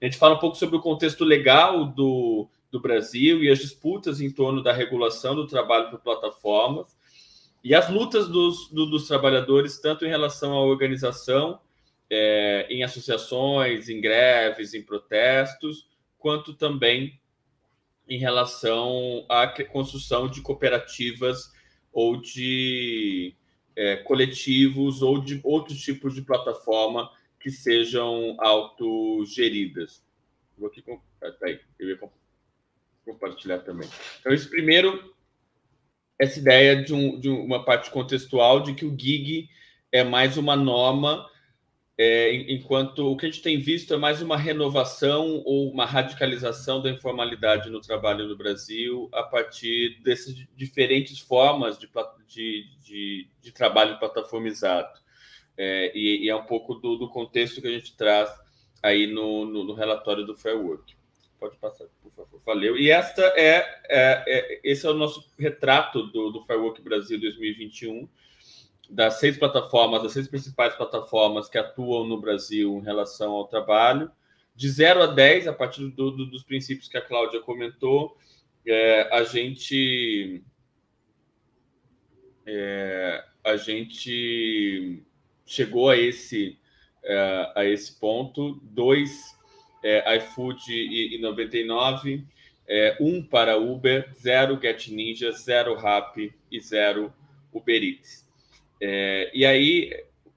[0.02, 4.20] A gente fala um pouco sobre o contexto legal do, do Brasil e as disputas
[4.20, 6.98] em torno da regulação do trabalho por plataformas
[7.64, 11.62] e as lutas dos, do, dos trabalhadores, tanto em relação à organização,
[12.10, 15.88] é, em associações, em greves, em protestos,
[16.20, 17.18] quanto também
[18.08, 21.52] em relação à construção de cooperativas
[21.92, 23.36] ou de
[23.76, 30.04] é, coletivos ou de outros tipos de plataforma que sejam autogeridas.
[30.58, 30.84] Vou aqui.
[31.40, 32.00] Peraí, eu ia
[33.06, 33.90] compartilhar também.
[34.20, 35.14] Então, isso primeiro,
[36.20, 39.50] essa ideia de, um, de uma parte contextual de que o gig
[39.92, 41.30] é mais uma norma,
[41.98, 46.82] é, enquanto o que a gente tem visto é mais uma renovação ou uma radicalização
[46.82, 51.88] da informalidade no trabalho no Brasil a partir dessas diferentes formas de,
[52.28, 55.00] de, de, de trabalho plataformizado.
[55.56, 58.32] É, e, e, é um pouco do, do, contexto que a gente traz
[58.82, 60.96] aí no, no, no relatório do Fair Work.
[61.40, 62.42] Pode passar, por favor.
[62.44, 62.76] Valeu.
[62.76, 68.10] E esta é, é, é esse é o nosso retrato do, do Firework Brasil 2021,
[68.90, 74.12] das seis plataformas, das seis principais plataformas que atuam no Brasil em relação ao trabalho,
[74.56, 78.18] de 0 a 10, a partir do, do, dos princípios que a Cláudia comentou,
[78.66, 80.44] é, a gente
[82.46, 85.04] é, a gente
[85.46, 86.58] chegou a esse
[87.04, 88.60] é, a esse ponto.
[88.64, 89.38] Dois
[89.84, 92.26] é, iFood e, e 99,
[92.68, 97.14] é, um para Uber, zero Get Ninja, zero Rap e zero
[97.52, 98.23] Uber Eats.
[98.86, 99.94] É, e aí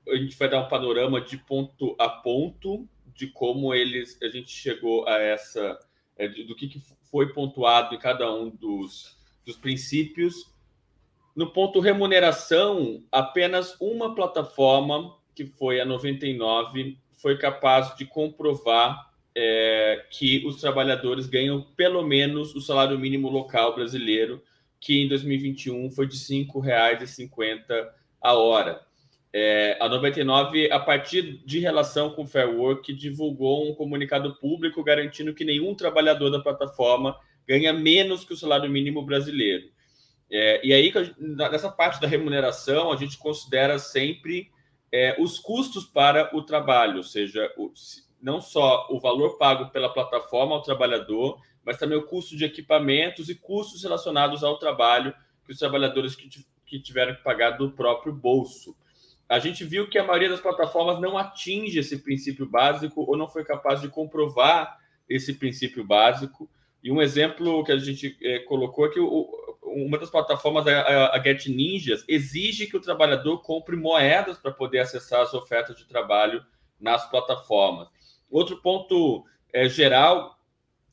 [0.09, 4.51] a gente vai dar um panorama de ponto a ponto de como eles a gente
[4.51, 5.77] chegou a essa
[6.17, 6.81] é, do que, que
[7.11, 10.55] foi pontuado em cada um dos, dos princípios.
[11.35, 20.07] No ponto remuneração, apenas uma plataforma, que foi a 99, foi capaz de comprovar é,
[20.09, 24.41] que os trabalhadores ganham pelo menos o salário mínimo local brasileiro,
[24.79, 28.81] que em 2021 foi de R$ 5,50 a hora.
[29.33, 34.83] É, a 99, a partir de relação com o Fair Work, divulgou um comunicado público
[34.83, 39.69] garantindo que nenhum trabalhador da plataforma ganha menos que o salário mínimo brasileiro.
[40.31, 44.51] É, e aí, nessa parte da remuneração, a gente considera sempre
[44.91, 47.73] é, os custos para o trabalho, ou seja, o,
[48.21, 53.29] não só o valor pago pela plataforma ao trabalhador, mas também o custo de equipamentos
[53.29, 56.29] e custos relacionados ao trabalho que os trabalhadores que,
[56.67, 58.77] que tiveram que pagar do próprio bolso.
[59.29, 63.29] A gente viu que a maioria das plataformas não atinge esse princípio básico ou não
[63.29, 66.49] foi capaz de comprovar esse princípio básico.
[66.83, 69.29] E um exemplo que a gente é, colocou é que o,
[69.63, 74.81] uma das plataformas, a, a Get Ninjas, exige que o trabalhador compre moedas para poder
[74.81, 76.45] acessar as ofertas de trabalho
[76.81, 77.89] nas plataformas.
[78.31, 80.39] Outro ponto é, geral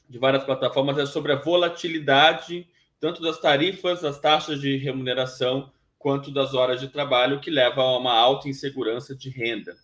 [0.09, 2.67] de várias plataformas é sobre a volatilidade
[3.03, 7.97] tanto das tarifas, das taxas de remuneração, quanto das horas de trabalho, que leva a
[7.97, 9.75] uma alta insegurança de renda.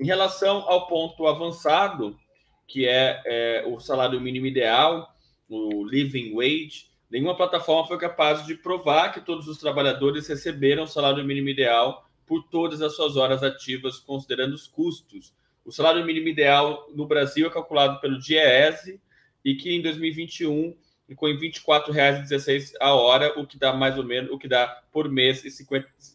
[0.00, 2.18] Em relação ao ponto avançado,
[2.66, 5.06] que é, é o salário mínimo ideal,
[5.46, 10.88] o living wage, nenhuma plataforma foi capaz de provar que todos os trabalhadores receberam o
[10.88, 15.34] salário mínimo ideal por todas as suas horas ativas, considerando os custos
[15.66, 19.00] o salário mínimo ideal no Brasil é calculado pelo DIEESE
[19.44, 24.04] e que em 2021 ficou em R$ 24,16 a hora, o que dá mais ou
[24.04, 25.50] menos, o que dá por mês R$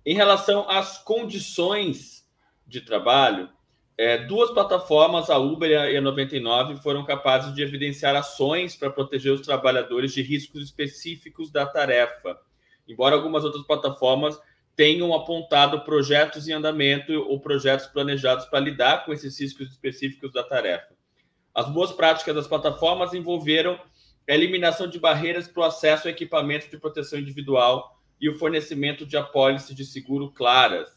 [0.07, 2.29] Em relação às condições
[2.67, 3.51] de trabalho,
[3.97, 9.33] é, duas plataformas, a Uber e a 99, foram capazes de evidenciar ações para proteger
[9.33, 12.39] os trabalhadores de riscos específicos da tarefa,
[12.89, 14.39] embora algumas outras plataformas
[14.75, 20.43] tenham apontado projetos em andamento ou projetos planejados para lidar com esses riscos específicos da
[20.43, 20.95] tarefa.
[21.55, 23.79] As boas práticas das plataformas envolveram
[24.29, 29.07] a eliminação de barreiras para o acesso a equipamentos de proteção individual e o fornecimento
[29.07, 30.89] de apólices de seguro claras.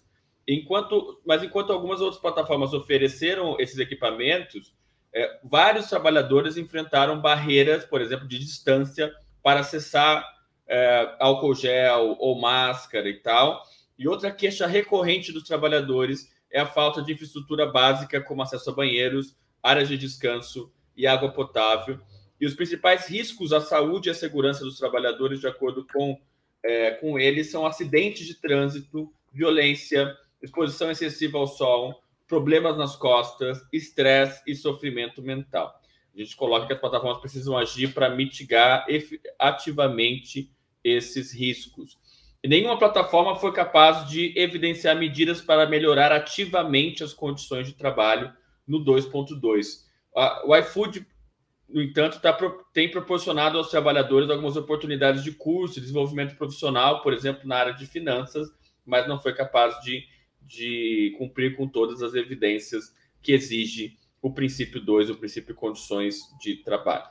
[0.48, 4.74] Enquanto, mas enquanto algumas outras plataformas ofereceram esses equipamentos,
[5.14, 10.26] é, vários trabalhadores enfrentaram barreiras, por exemplo, de distância para acessar
[10.68, 13.62] é, álcool gel ou máscara e tal.
[13.98, 18.74] E outra queixa recorrente dos trabalhadores é a falta de infraestrutura básica, como acesso a
[18.74, 22.00] banheiros, áreas de descanso e água potável.
[22.40, 26.20] E os principais riscos à saúde e à segurança dos trabalhadores, de acordo com,
[26.64, 33.60] é, com eles, são acidentes de trânsito, violência, exposição excessiva ao sol, problemas nas costas,
[33.72, 35.74] estresse e sofrimento mental.
[36.14, 38.86] A gente coloca que as plataformas precisam agir para mitigar
[39.40, 40.52] ativamente
[40.84, 41.98] esses riscos.
[42.44, 48.34] E nenhuma plataforma foi capaz de evidenciar medidas para melhorar ativamente as condições de trabalho
[48.68, 49.86] no 2.2.
[50.46, 51.06] O iFood,
[51.70, 52.36] no entanto, tá,
[52.74, 57.86] tem proporcionado aos trabalhadores algumas oportunidades de curso, desenvolvimento profissional, por exemplo, na área de
[57.86, 58.48] finanças,
[58.86, 60.04] mas não foi capaz de,
[60.48, 66.56] de cumprir com todas as evidências que exige o princípio 2, o princípio condições de
[66.58, 67.10] trabalho.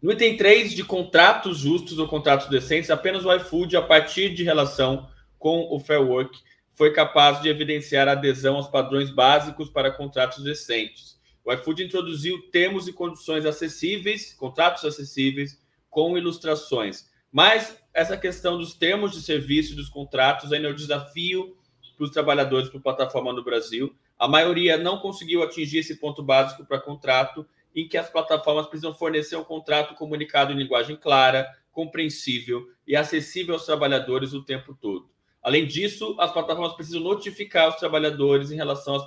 [0.00, 4.42] No item 3 de contratos justos ou contratos decentes, apenas o iFood, a partir de
[4.42, 6.38] relação com o Fair Work,
[6.72, 11.18] foi capaz de evidenciar adesão aos padrões básicos para contratos decentes.
[11.44, 17.10] O iFood introduziu termos e condições acessíveis, contratos acessíveis, com ilustrações.
[17.30, 21.56] Mas essa questão dos termos de serviço e dos contratos ainda é um desafio
[22.00, 23.94] para os trabalhadores a plataforma no Brasil.
[24.18, 28.94] A maioria não conseguiu atingir esse ponto básico para contrato, em que as plataformas precisam
[28.94, 35.10] fornecer um contrato comunicado em linguagem clara, compreensível e acessível aos trabalhadores o tempo todo.
[35.42, 39.06] Além disso, as plataformas precisam notificar os trabalhadores em relação às,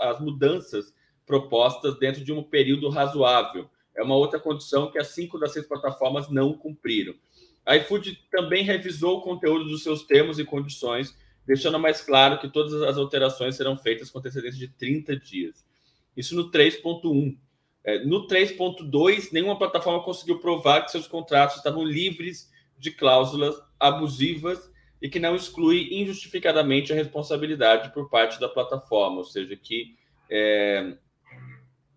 [0.00, 0.94] às mudanças
[1.26, 3.70] propostas dentro de um período razoável.
[3.96, 7.14] É uma outra condição que as cinco das seis plataformas não cumpriram.
[7.64, 12.48] A iFood também revisou o conteúdo dos seus termos e condições, deixando mais claro que
[12.48, 15.64] todas as alterações serão feitas com antecedência de 30 dias.
[16.16, 17.36] Isso no 3.1.
[17.84, 24.72] É, no 3.2, nenhuma plataforma conseguiu provar que seus contratos estavam livres de cláusulas abusivas
[25.02, 29.94] e que não exclui injustificadamente a responsabilidade por parte da plataforma, ou seja, que,
[30.30, 30.96] é,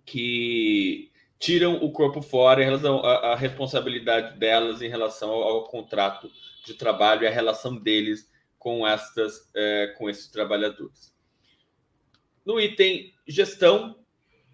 [0.06, 5.64] que tiram o corpo fora em relação à, à responsabilidade delas em relação ao, ao,
[5.66, 6.30] contrato
[6.66, 8.30] de trabalho e a relação deles
[8.68, 11.16] com estas é, com esses trabalhadores.
[12.46, 13.96] No item gestão,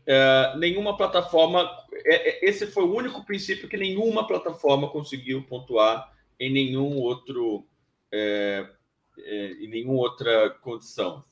[0.06, 1.67] é, nenhuma plataforma.
[2.06, 7.65] É, é, esse foi o único princípio que nenhuma plataforma conseguiu pontuar em nenhum outro
[8.12, 8.69] é,
[9.17, 11.23] é, em nenhuma outra condição.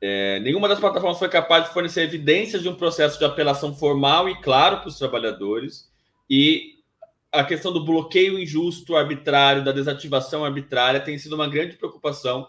[0.00, 4.28] É, nenhuma das plataformas foi capaz de fornecer evidências de um processo de apelação formal
[4.28, 5.90] e claro para os trabalhadores,
[6.30, 6.77] e
[7.32, 12.48] a questão do bloqueio injusto, arbitrário, da desativação arbitrária tem sido uma grande preocupação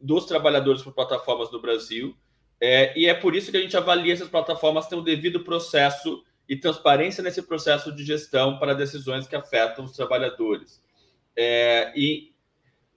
[0.00, 2.16] dos trabalhadores por plataformas no Brasil,
[2.60, 6.24] é, e é por isso que a gente avalia essas plataformas o um devido processo
[6.48, 10.82] e transparência nesse processo de gestão para decisões que afetam os trabalhadores.
[11.36, 12.32] É, e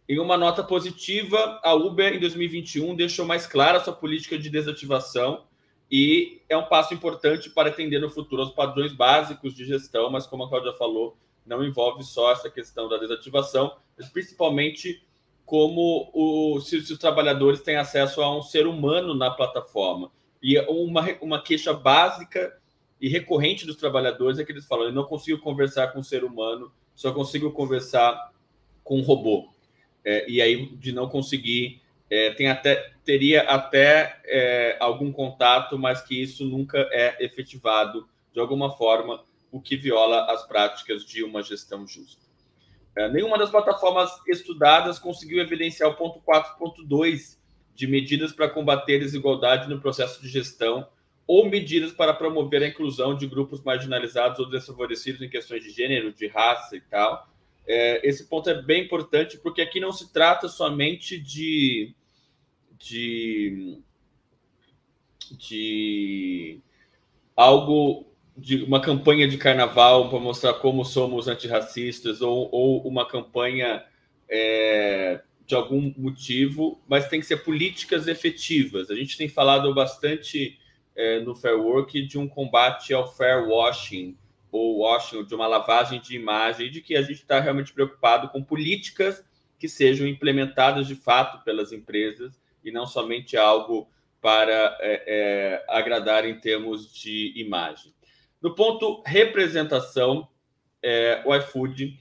[0.08, 5.45] em uma nota positiva, a Uber, em 2021, deixou mais clara sua política de desativação
[5.91, 10.28] e é um passo importante para atender no futuro aos padrões básicos de gestão, mas
[10.28, 15.04] como a Cláudia falou, não envolve só essa questão da desativação, mas principalmente
[15.45, 20.12] como o, se, os trabalhadores têm acesso a um ser humano na plataforma.
[20.41, 22.56] E uma, uma queixa básica
[23.02, 26.23] e recorrente dos trabalhadores é que eles falam: eu não consigo conversar com um ser
[26.23, 28.32] humano, só consigo conversar
[28.84, 29.49] com um robô
[30.04, 36.02] é, e aí de não conseguir, é, tem até, teria até é, algum contato, mas
[36.02, 41.41] que isso nunca é efetivado de alguma forma, o que viola as práticas de uma
[41.41, 42.22] gestão justa.
[42.95, 47.38] É, nenhuma das plataformas estudadas conseguiu evidenciar o ponto 4.2
[47.74, 50.88] de medidas para combater desigualdade no processo de gestão
[51.26, 56.12] ou medidas para promover a inclusão de grupos marginalizados ou desfavorecidos em questões de gênero,
[56.12, 57.30] de raça e tal,
[57.67, 61.93] é, esse ponto é bem importante, porque aqui não se trata somente de,
[62.80, 63.82] de,
[65.32, 66.61] de
[67.36, 73.84] algo de uma campanha de carnaval para mostrar como somos antirracistas ou, ou uma campanha
[74.30, 78.89] é, de algum motivo, mas tem que ser políticas efetivas.
[78.89, 80.57] A gente tem falado bastante
[80.95, 84.17] é, no Fair Work de um combate ao fair washing,
[84.51, 88.41] ou washing, de uma lavagem de imagem, de que a gente está realmente preocupado com
[88.41, 89.23] políticas
[89.57, 93.89] que sejam implementadas de fato pelas empresas e não somente algo
[94.22, 97.93] para é, é, agradar em termos de imagem.
[98.41, 100.28] No ponto representação,
[100.84, 101.97] é, o iFood,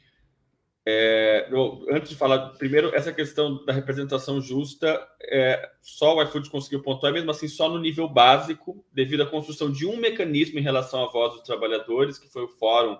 [0.86, 1.48] é,
[1.90, 7.12] antes de falar, primeiro, essa questão da representação justa, é, só o iFood conseguiu pontuar,
[7.12, 11.10] mesmo assim, só no nível básico, devido à construção de um mecanismo em relação à
[11.10, 12.98] voz dos trabalhadores, que foi o Fórum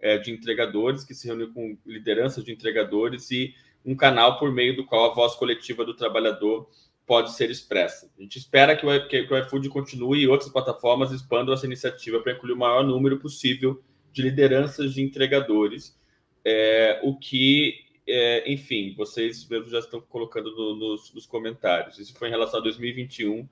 [0.00, 3.54] é, de Entregadores, que se reuniu com lideranças de entregadores e
[3.84, 6.68] um canal por meio do qual a voz coletiva do trabalhador
[7.10, 8.08] pode ser expressa.
[8.16, 11.66] A gente espera que o, que, que o iFood continue e outras plataformas expandam essa
[11.66, 13.82] iniciativa para incluir o maior número possível
[14.12, 15.98] de lideranças de entregadores,
[16.44, 21.98] é, o que, é, enfim, vocês mesmo já estão colocando no, nos, nos, comentários.
[21.98, 23.48] Isso foi em relação a 2021,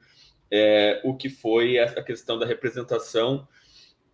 [0.53, 3.49] é, o que foi a questão da representação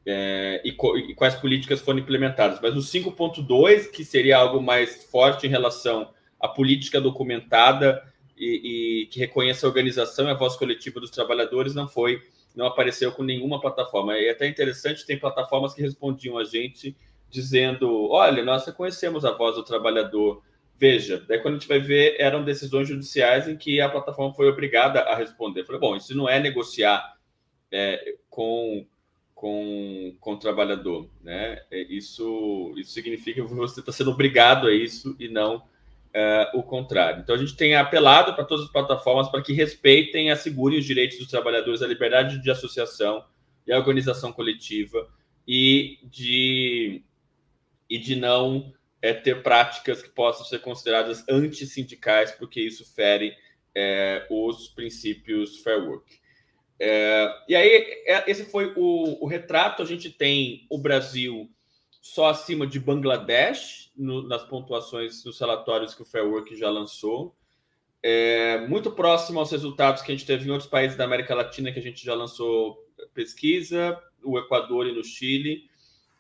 [0.07, 2.61] é, e, e, quais políticas foram implementadas.
[2.63, 8.03] Mas o 5.2, que seria algo mais forte em relação à política documentada
[8.37, 12.23] e, e, que reconheça a organização e a voz coletiva dos trabalhadores, não foi,
[12.55, 14.17] não apareceu com nenhuma plataforma.
[14.17, 16.97] É até interessante, tem plataformas que respondiam a gente
[17.31, 20.43] dizendo: olha, nós reconhecemos a voz do trabalhador.
[20.77, 24.49] Veja, daí quando a gente vai ver, eram decisões judiciais em que a plataforma foi
[24.49, 25.65] obrigada a responder.
[25.65, 27.17] Falei, bom, isso não é negociar
[27.71, 28.87] é, com
[29.45, 31.61] com, com o trabalhador, né?
[31.71, 35.63] É, isso, isso significa que você está sendo obrigado a isso e não
[36.15, 37.21] uh, o contrário.
[37.21, 40.85] Então a gente tem apelado para todas as plataformas para que respeitem e assegurem os
[40.85, 43.25] direitos dos trabalhadores, a liberdade de associação
[43.67, 45.09] e organização coletiva
[45.47, 47.03] e de,
[47.89, 53.35] e de não é, ter práticas que possam ser consideradas antissindicais, porque isso fere
[53.75, 56.25] é, os princípios fair work.
[56.79, 59.83] É, e aí, é, esse foi o, o, retrato.
[59.83, 61.51] A gente tem o Brasil
[62.05, 67.35] só acima de Bangladesh no, nas pontuações dos relatórios que o Fair Work já lançou.
[68.03, 71.73] É, muito próximo aos resultados que a gente teve em outros países da América Latina
[71.73, 72.77] que a gente já lançou
[73.15, 75.63] pesquisa, o Equador e no Chile,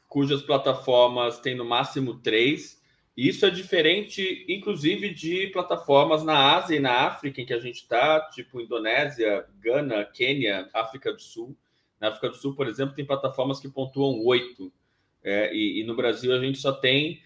[0.09, 2.83] cujas plataformas têm no máximo três.
[3.15, 7.83] Isso é diferente, inclusive, de plataformas na Ásia e na África, em que a gente
[7.83, 11.55] está, tipo Indonésia, Gana, Quênia, África do Sul.
[12.01, 14.73] Na África do Sul, por exemplo, tem plataformas que pontuam oito.
[15.25, 17.23] É, e, e, no Brasil a gente só tem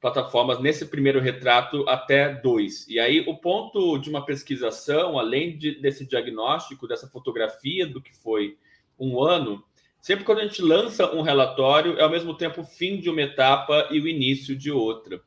[0.00, 2.86] plataformas nesse primeiro retrato até dois.
[2.88, 8.16] E aí o ponto de uma pesquisação, além de, desse diagnóstico, dessa fotografia do que
[8.16, 8.56] foi
[8.98, 9.62] um ano,
[10.00, 13.20] sempre quando a gente lança um relatório, é ao mesmo tempo o fim de uma
[13.20, 15.20] etapa e o início de outra.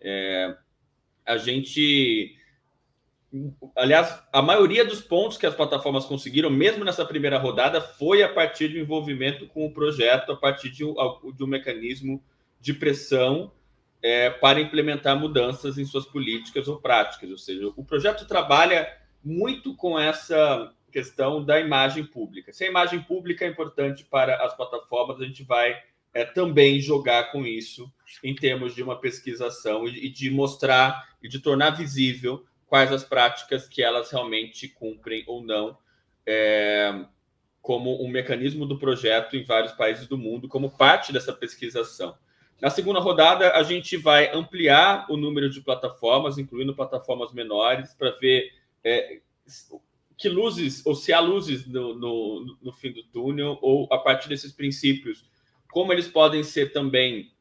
[0.00, 0.56] É,
[1.24, 2.36] a gente.
[3.74, 8.28] Aliás, a maioria dos pontos que as plataformas conseguiram, mesmo nessa primeira rodada, foi a
[8.28, 10.94] partir do envolvimento com o projeto, a partir de um,
[11.34, 12.22] de um mecanismo
[12.60, 13.50] de pressão
[14.02, 17.30] é, para implementar mudanças em suas políticas ou práticas.
[17.30, 18.86] Ou seja, o projeto trabalha
[19.24, 22.52] muito com essa questão da imagem pública.
[22.52, 25.74] Se a imagem pública é importante para as plataformas, a gente vai
[26.12, 27.90] é, também jogar com isso
[28.22, 33.04] em termos de uma pesquisação e, e de mostrar e de tornar visível quais as
[33.04, 35.76] práticas que elas realmente cumprem ou não,
[36.24, 37.04] é,
[37.60, 42.16] como um mecanismo do projeto em vários países do mundo, como parte dessa pesquisação.
[42.62, 48.12] Na segunda rodada, a gente vai ampliar o número de plataformas, incluindo plataformas menores, para
[48.12, 48.50] ver
[48.82, 49.20] é,
[50.16, 54.30] que luzes, ou se há luzes no, no, no fim do túnel, ou a partir
[54.30, 55.28] desses princípios,
[55.70, 57.34] como eles podem ser também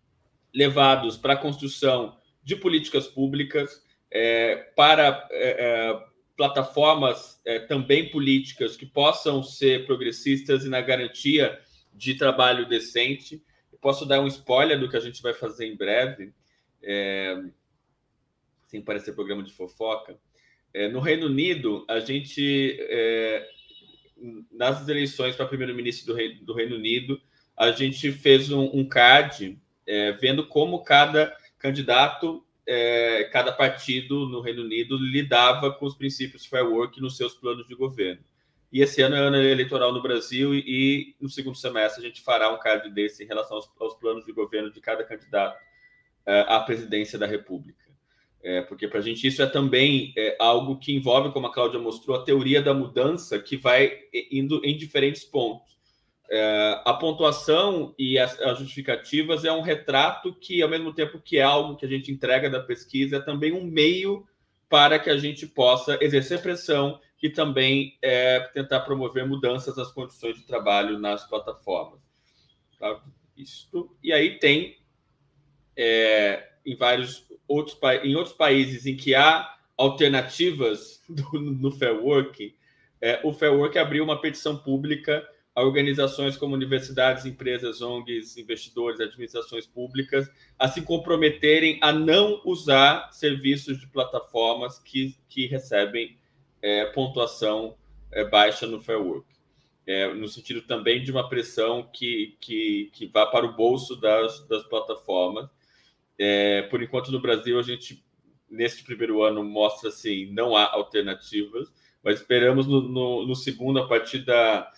[0.53, 6.03] levados para a construção de políticas públicas, é, para é, é,
[6.35, 11.59] plataformas é, também políticas que possam ser progressistas e na garantia
[11.93, 13.43] de trabalho decente.
[13.79, 16.33] Posso dar um spoiler do que a gente vai fazer em breve,
[16.83, 17.41] é,
[18.67, 20.17] sem parecer programa de fofoca.
[20.93, 22.79] No Reino Unido, a gente,
[24.49, 27.21] nas eleições para primeiro-ministro do, do Reino Unido,
[27.57, 34.39] a gente fez um, um card é, vendo como cada candidato, é, cada partido no
[34.39, 38.23] Reino Unido lidava com os princípios fair work nos seus planos de governo.
[38.71, 42.21] E esse ano é ano eleitoral no Brasil e, e no segundo semestre a gente
[42.21, 45.59] fará um card desse em relação aos, aos planos de governo de cada candidato
[46.25, 47.91] é, à presidência da República.
[48.41, 51.77] É, porque para a gente isso é também é, algo que envolve, como a Cláudia
[51.77, 53.99] mostrou, a teoria da mudança que vai
[54.31, 55.77] indo em diferentes pontos.
[56.33, 61.37] É, a pontuação e as, as, justificativas é um retrato que, ao mesmo tempo que
[61.37, 64.25] é algo que a gente entrega da pesquisa, é também um meio
[64.69, 70.37] para que a gente possa exercer pressão e também é, tentar promover mudanças nas condições
[70.37, 71.99] de trabalho nas plataformas.
[72.79, 73.03] Tá?
[73.35, 73.93] Isso.
[74.01, 74.77] E aí tem
[75.75, 82.55] é, em vários outros, em outros países em que há alternativas do, no Fair Work,
[83.01, 89.01] é, o Fair Work abriu uma petição pública a organizações como universidades, empresas, ONGs, investidores,
[89.01, 96.17] administrações públicas a se comprometerem a não usar serviços de plataformas que, que recebem
[96.61, 97.75] é, pontuação
[98.11, 99.29] é, baixa no Fair Work.
[99.85, 104.47] É, no sentido também de uma pressão que, que, que vá para o bolso das,
[104.47, 105.49] das plataformas.
[106.17, 108.05] É, por enquanto, no Brasil, a gente,
[108.49, 111.73] neste primeiro ano, mostra assim, não há alternativas,
[112.03, 114.71] mas esperamos no, no, no segundo, a partir da,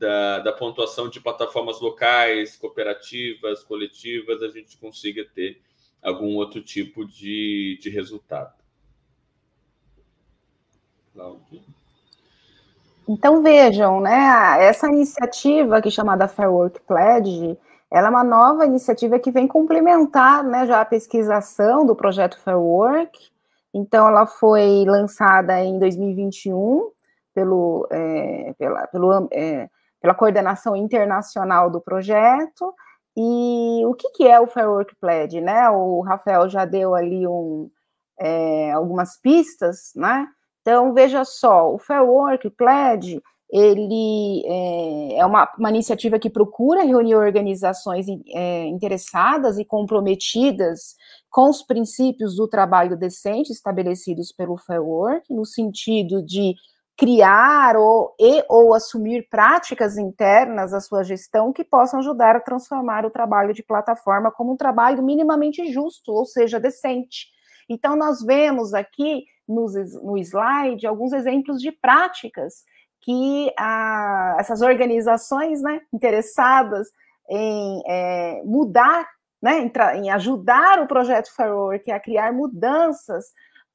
[0.00, 5.60] da, da, pontuação de plataformas locais, cooperativas, coletivas, a gente consiga ter
[6.02, 8.54] algum outro tipo de, de resultado.
[13.06, 17.58] Então vejam, né, essa iniciativa aqui chamada Fair Work Pledge,
[17.90, 22.58] ela é uma nova iniciativa que vem complementar, né, já a pesquisação do projeto Fair
[22.58, 23.18] Work.
[23.74, 26.90] Então ela foi lançada em 2021
[27.34, 29.68] pelo, é, pela, pelo é,
[30.00, 32.74] pela coordenação internacional do projeto.
[33.16, 35.68] E o que, que é o Fair Work Pledge, né?
[35.70, 37.70] O Rafael já deu ali um,
[38.18, 40.26] é, algumas pistas, né?
[40.60, 43.20] Então, veja só, o Fair Work Pledge,
[43.50, 50.94] ele é, é uma, uma, iniciativa que procura reunir organizações é, interessadas e comprometidas
[51.28, 56.54] com os princípios do trabalho decente estabelecidos pelo Fair Work, no sentido de
[56.96, 63.06] criar ou, e, ou assumir práticas internas à sua gestão que possam ajudar a transformar
[63.06, 67.28] o trabalho de plataforma como um trabalho minimamente justo, ou seja, decente.
[67.68, 69.66] Então, nós vemos aqui no,
[70.02, 72.64] no slide alguns exemplos de práticas
[73.00, 73.52] que
[74.38, 76.88] essas organizações né, interessadas
[77.28, 79.08] em é, mudar,
[79.40, 83.26] né, em, em, ajudar o projeto Fair Work a criar mudanças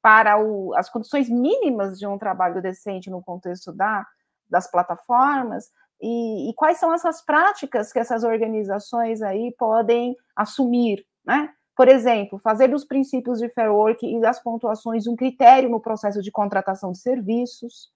[0.06, 4.06] para o, as condições mínimas de um trabalho decente no contexto da,
[4.48, 5.64] das plataformas,
[6.00, 11.50] e, e, quais são essas práticas que essas organizações aí podem assumir, né?
[11.74, 16.22] Por exemplo, fazer dos princípios de fair work e das pontuações um critério no processo
[16.22, 17.90] de contratação de serviços,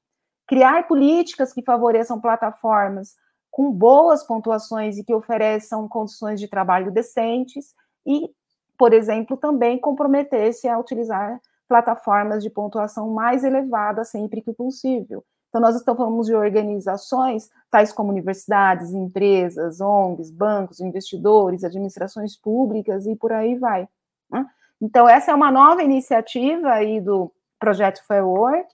[0.49, 3.15] criar políticas que favoreçam plataformas
[3.53, 7.73] com boas pontuações e que ofereçam condições de trabalho decentes
[8.05, 8.29] e,
[8.77, 11.41] por exemplo, também comprometer-se a utilizar
[11.71, 15.25] plataformas de pontuação mais elevada sempre que possível.
[15.49, 23.07] Então, nós estamos falando de organizações, tais como universidades, empresas, ONGs, bancos, investidores, administrações públicas
[23.07, 23.89] e por aí vai.
[24.31, 24.45] Né?
[24.83, 28.69] Então, essa é uma nova iniciativa aí do projeto Fair Work,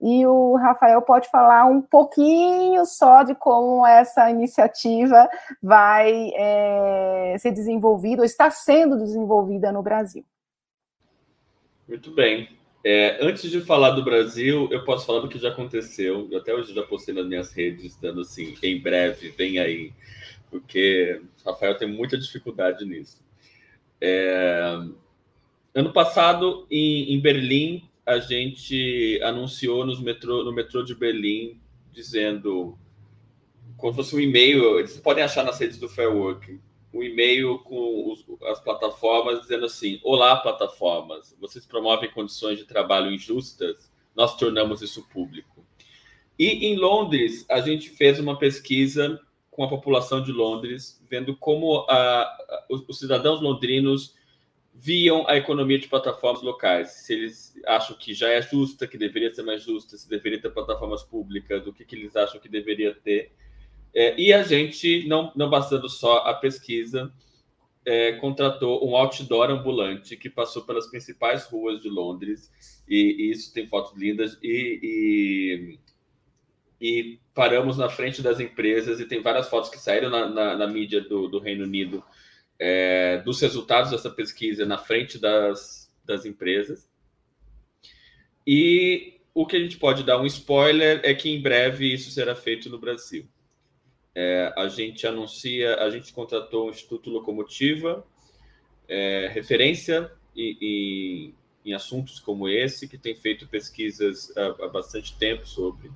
[0.00, 5.28] e o Rafael pode falar um pouquinho só de como essa iniciativa
[5.62, 10.24] vai é, ser desenvolvida, ou está sendo desenvolvida no Brasil.
[11.90, 12.48] Muito bem.
[12.84, 16.28] É, antes de falar do Brasil, eu posso falar do que já aconteceu.
[16.30, 19.92] Eu até hoje já postei nas minhas redes, dando assim, em breve, vem aí,
[20.48, 23.20] porque Rafael tem muita dificuldade nisso.
[24.00, 24.78] É,
[25.74, 31.60] ano passado, em, em, Berlim, a gente anunciou nos metrô, no metrô de Berlim,
[31.92, 32.78] dizendo,
[33.76, 36.56] como se fosse um e-mail, eles podem achar nas redes do Fair Work,
[36.92, 43.12] um e-mail com os, as plataformas dizendo assim: Olá, plataformas, vocês promovem condições de trabalho
[43.12, 43.90] injustas?
[44.14, 45.64] Nós tornamos isso público.
[46.38, 49.20] E em Londres, a gente fez uma pesquisa
[49.50, 54.14] com a população de Londres, vendo como a, a, os, os cidadãos londrinos
[54.74, 56.92] viam a economia de plataformas locais.
[57.04, 60.50] Se eles acham que já é justa, que deveria ser mais justa, se deveria ter
[60.50, 63.32] plataformas públicas, do que, que eles acham que deveria ter.
[63.94, 67.12] É, e a gente, não, não bastando só a pesquisa,
[67.84, 72.50] é, contratou um outdoor ambulante que passou pelas principais ruas de Londres,
[72.88, 75.78] e, e isso tem fotos lindas, e,
[76.80, 80.56] e, e, paramos na frente das empresas, e tem várias fotos que saíram na, na,
[80.56, 82.04] na mídia do, do, Reino Unido
[82.58, 86.88] é, dos resultados dessa pesquisa na frente das, das empresas.
[88.46, 92.34] E o que a gente pode dar um spoiler é que em breve isso será
[92.34, 93.26] feito no Brasil.
[94.14, 98.04] É, a gente anuncia, a gente contratou o Instituto Locomotiva,
[98.88, 101.34] é, referência em,
[101.64, 105.90] em, assuntos como esse, que tem feito pesquisas há, há bastante tempo sobre.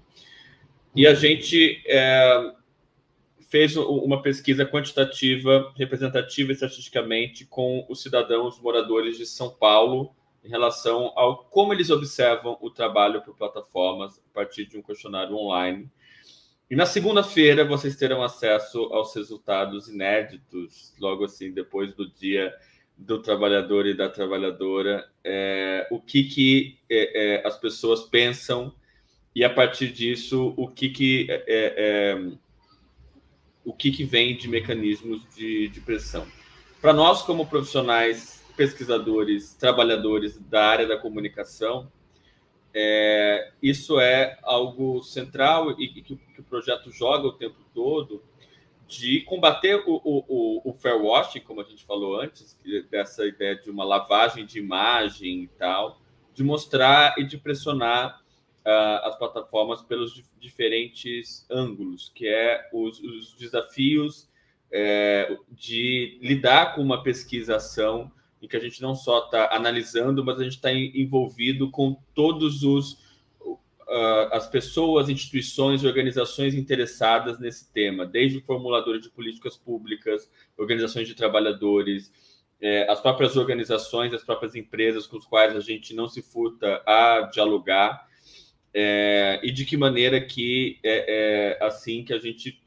[0.95, 2.55] E a gente é,
[3.55, 11.13] fez uma pesquisa quantitativa, representativa estatisticamente, com os cidadãos moradores de São Paulo, em relação
[11.17, 15.91] ao como eles observam o trabalho por plataformas a partir de um questionário online.
[16.75, 22.53] E na segunda-feira vocês terão acesso aos resultados inéditos, logo assim, depois do dia
[22.99, 28.75] do trabalhador e da trabalhadora, é, o que, que é, é, as pessoas pensam
[29.33, 32.33] e a partir disso o que, que é, é,
[33.65, 36.27] o que, que vem de mecanismos de, de pressão.
[36.81, 41.89] Para nós, como profissionais, pesquisadores, trabalhadores da área da comunicação,
[42.77, 46.19] é, isso é algo central e que,
[46.55, 48.23] projeto joga o tempo todo
[48.87, 52.57] de combater o, o, o, fair washing, como a gente falou antes,
[52.91, 56.01] dessa ideia de uma lavagem de imagem e tal,
[56.33, 58.21] de mostrar e de pressionar
[58.65, 64.31] uh, as plataformas pelos diferentes ângulos, que é os, os desafios
[64.71, 70.39] é, de lidar com uma pesquisação em que a gente não só está analisando, mas
[70.39, 73.04] a gente está envolvido com todos os
[73.89, 81.09] uh, as pessoas, instituições e organizações interessadas nesse tema, desde formuladores de políticas públicas, organizações
[81.09, 82.13] de trabalhadores,
[82.61, 86.83] é, as próprias organizações, as próprias empresas com as quais a gente não se furta
[86.87, 88.09] a dialogar,
[88.73, 92.61] é, e de que maneira que é, é assim que a gente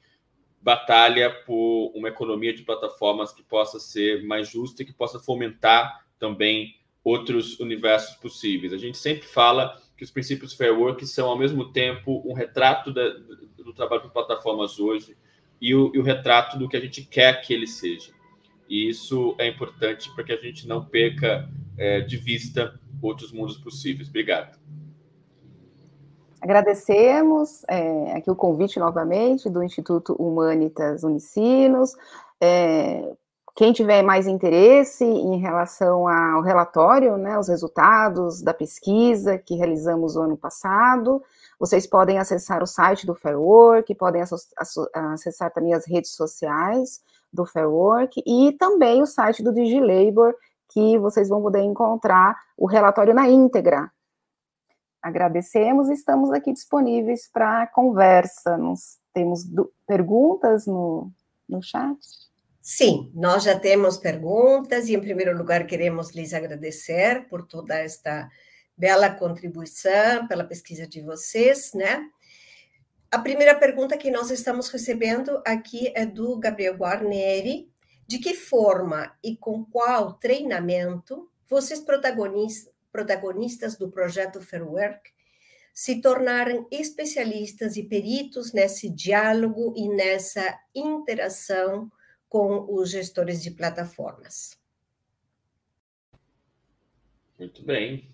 [0.62, 6.06] batalha por uma economia de plataformas que possa ser mais justa e que possa fomentar
[6.20, 8.74] também outros universos possíveis.
[8.74, 12.94] A gente sempre fala que os princípios Fair Work são, ao mesmo tempo, um retrato
[12.94, 13.10] da,
[13.58, 15.18] do trabalho de plataformas hoje
[15.60, 18.12] e o, e o, retrato do que a gente quer que ele seja.
[18.70, 23.58] E isso é importante para que a gente não perca é, de vista outros mundos
[23.58, 24.08] possíveis.
[24.08, 24.60] Obrigado.
[26.40, 31.96] Agradecemos é, aqui o convite novamente do Instituto Humanitas Unicinos.
[32.40, 33.16] É,
[33.58, 40.16] quem tiver mais interesse em relação ao relatório, né, os resultados da pesquisa que realizamos
[40.16, 41.24] o ano passado,
[41.60, 47.02] vocês podem acessar o site do Fairwork, podem acessar também as redes sociais
[47.34, 50.36] do Fairwork e também o site do DigiLabor,
[50.70, 53.92] que vocês vão poder encontrar o relatório na íntegra,
[55.02, 58.56] agradecemos e estamos aqui disponíveis para conversa.
[59.12, 59.48] Temos
[59.88, 61.10] perguntas no,
[61.50, 61.98] no chat?
[62.70, 68.30] Sim, nós já temos perguntas e, em primeiro lugar, queremos lhes agradecer por toda esta
[68.76, 72.06] bela contribuição, pela pesquisa de vocês, né?
[73.10, 77.72] A primeira pergunta que nós estamos recebendo aqui é do Gabriel Guarneri.
[78.06, 85.10] De que forma e com qual treinamento vocês protagonizam, protagonistas do projeto Fairwork
[85.74, 91.90] se tornaram especialistas e peritos nesse diálogo e nessa interação
[92.30, 94.58] com os gestores de plataformas.
[97.40, 98.10] Muito bem.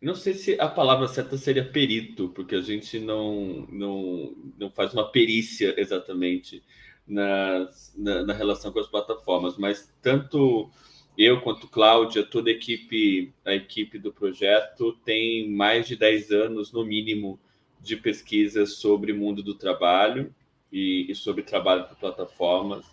[0.00, 4.92] Não sei se a palavra certa seria perito, porque a gente não, não, não faz
[4.92, 6.62] uma perícia exatamente
[7.06, 10.70] na, na, na relação com as plataformas, mas tanto
[11.16, 16.72] eu quanto Cláudia, toda a equipe, a equipe do projeto tem mais de 10 anos,
[16.72, 17.38] no mínimo,
[17.80, 20.34] de pesquisa sobre o mundo do trabalho
[20.72, 22.84] e, e sobre trabalho por plataformas.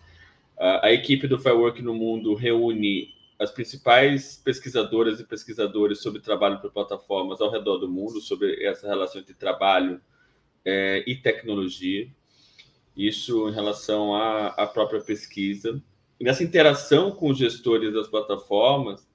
[0.61, 6.71] A, equipe do Firework no Mundo reúne as principais pesquisadoras e pesquisadores sobre trabalho por
[6.71, 9.99] plataformas ao redor do mundo, sobre essa relação entre trabalho
[10.63, 12.07] é, e tecnologia.
[12.95, 15.81] Isso em relação à, à própria pesquisa
[16.23, 19.07] nessa interação com os gestores das plataformas,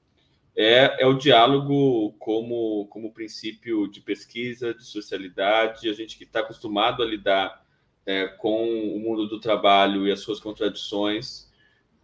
[0.56, 6.40] é, é o diálogo como, como princípio de pesquisa, de socialidade, a gente que está
[6.40, 7.64] acostumado a lidar
[8.06, 11.50] é, com o mundo do trabalho e as suas contradições,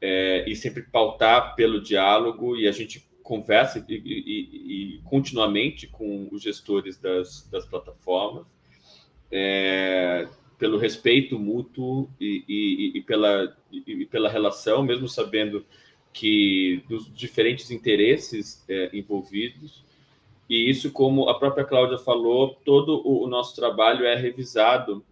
[0.00, 6.28] é, e sempre pautar pelo diálogo, e a gente conversa e, e, e continuamente com
[6.32, 8.44] os gestores das, das plataformas.
[9.30, 10.28] É,
[10.62, 13.56] pelo respeito mútuo e, e, pela,
[14.12, 15.66] pela relação, mesmo sabendo
[16.12, 19.82] que dos diferentes interesses é, envolvidos.
[20.48, 25.04] E isso, como a própria Cláudia falou, todo o nosso trabalho é revisado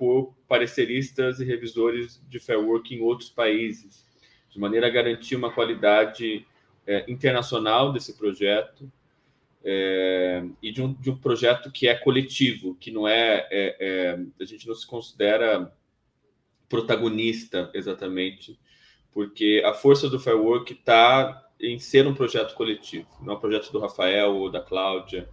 [0.00, 4.02] por pareceristas e revisores de fair work em outros países,
[4.48, 6.46] de maneira a garantir uma qualidade
[6.86, 8.90] é, internacional desse projeto
[9.62, 14.18] é, e de um, de um projeto que é coletivo, que não é, é, é,
[14.40, 15.70] a gente não se considera
[16.66, 18.58] protagonista exatamente,
[19.12, 23.70] porque a força do Firework está em ser um projeto coletivo, não é um projeto
[23.70, 25.28] do Rafael ou da Cláudia.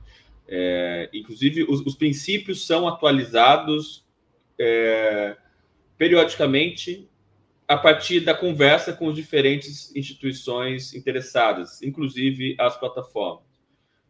[0.45, 4.05] É, inclusive, os, os, princípios são atualizados
[4.59, 5.37] é,
[5.97, 7.09] periodicamente
[7.67, 13.45] a partir da conversa com as diferentes instituições interessadas, inclusive as plataformas.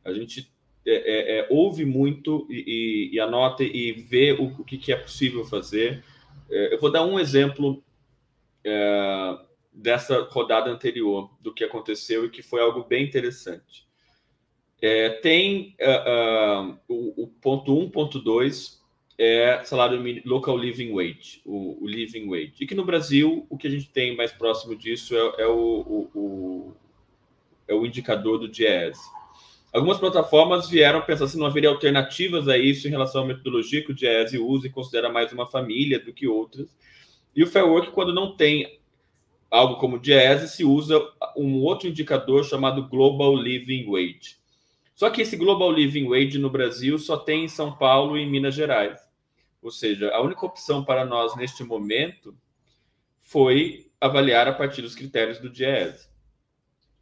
[0.06, 0.52] A gente
[0.86, 4.92] é, é, é, ouve muito e, e, e, anota e vê o, o que, que,
[4.92, 6.04] é possível fazer.
[6.50, 7.84] É, eu vou dar um exemplo
[8.64, 9.38] é,
[9.74, 13.88] dessa rodada anterior, do que aconteceu e que foi algo bem interessante.
[14.82, 18.80] É, tem uh, uh, o, o, ponto 1, ponto 2
[19.18, 22.54] é salário local living wage, o, o, living wage.
[22.60, 26.10] E que no Brasil o que a gente tem mais próximo disso é, é o,
[26.14, 26.74] o,
[27.68, 29.00] é o indicador do DIES.
[29.74, 33.92] Algumas plataformas vieram pensar se não haveria alternativas a isso em relação à metodologia que
[33.92, 36.68] o DIES usa e considera mais uma família do que outras.
[37.36, 38.80] E o Fair Work, quando não tem
[39.50, 41.00] algo como DIES, se usa
[41.36, 44.38] um outro indicador chamado Global Living Wage.
[44.96, 48.30] Só que esse Global Living Wage no Brasil só tem em São Paulo e em
[48.30, 49.07] Minas Gerais.
[49.62, 52.36] Ou seja, a única opção para nós neste momento
[53.22, 56.10] foi avaliar a partir dos critérios do DIES.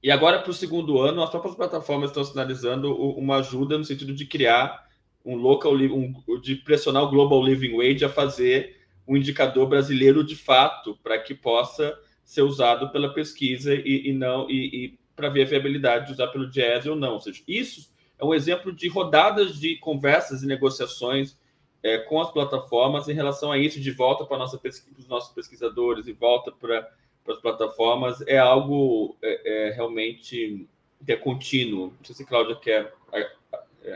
[0.02, 4.14] E agora, para o segundo ano, as próprias plataformas estão sinalizando uma ajuda no sentido
[4.14, 4.86] de criar
[5.26, 8.78] um local, um, de pressionar o Global Living Wage a fazer
[9.08, 14.50] um indicador brasileiro de fato, para que possa ser usado pela pesquisa e, e não
[14.50, 17.14] e, e para ver a viabilidade de usar pelo Jazz ou não.
[17.14, 21.38] Ou seja, isso é um exemplo de rodadas de conversas e negociações
[21.86, 25.32] é, com as plataformas em relação a isso, de volta para nossa pesquisa, os nossos
[25.32, 26.90] pesquisadores e volta para
[27.30, 30.68] as plataformas é algo é, é, realmente
[31.06, 31.94] que é contínuo.
[32.00, 32.92] Não sei se a Cláudia quer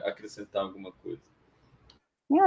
[0.05, 1.19] acrescentar alguma coisa.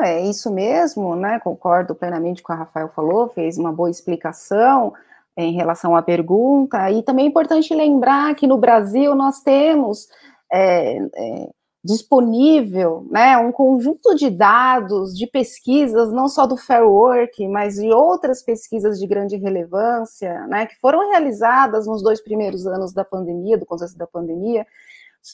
[0.05, 1.41] É isso mesmo, né?
[1.41, 4.95] Concordo plenamente com o que a Rafael falou, fez uma boa explicação
[5.37, 6.89] em relação à pergunta.
[6.93, 10.09] E também é importante lembrar que no Brasil nós temos
[10.53, 11.51] é, é,
[11.85, 17.91] disponível, né, um conjunto de dados, de pesquisas, não só do Fair Work, mas de
[17.91, 23.59] outras pesquisas de grande relevância, né, que foram realizadas nos dois primeiros anos da pandemia,
[23.59, 24.65] do contexto da pandemia,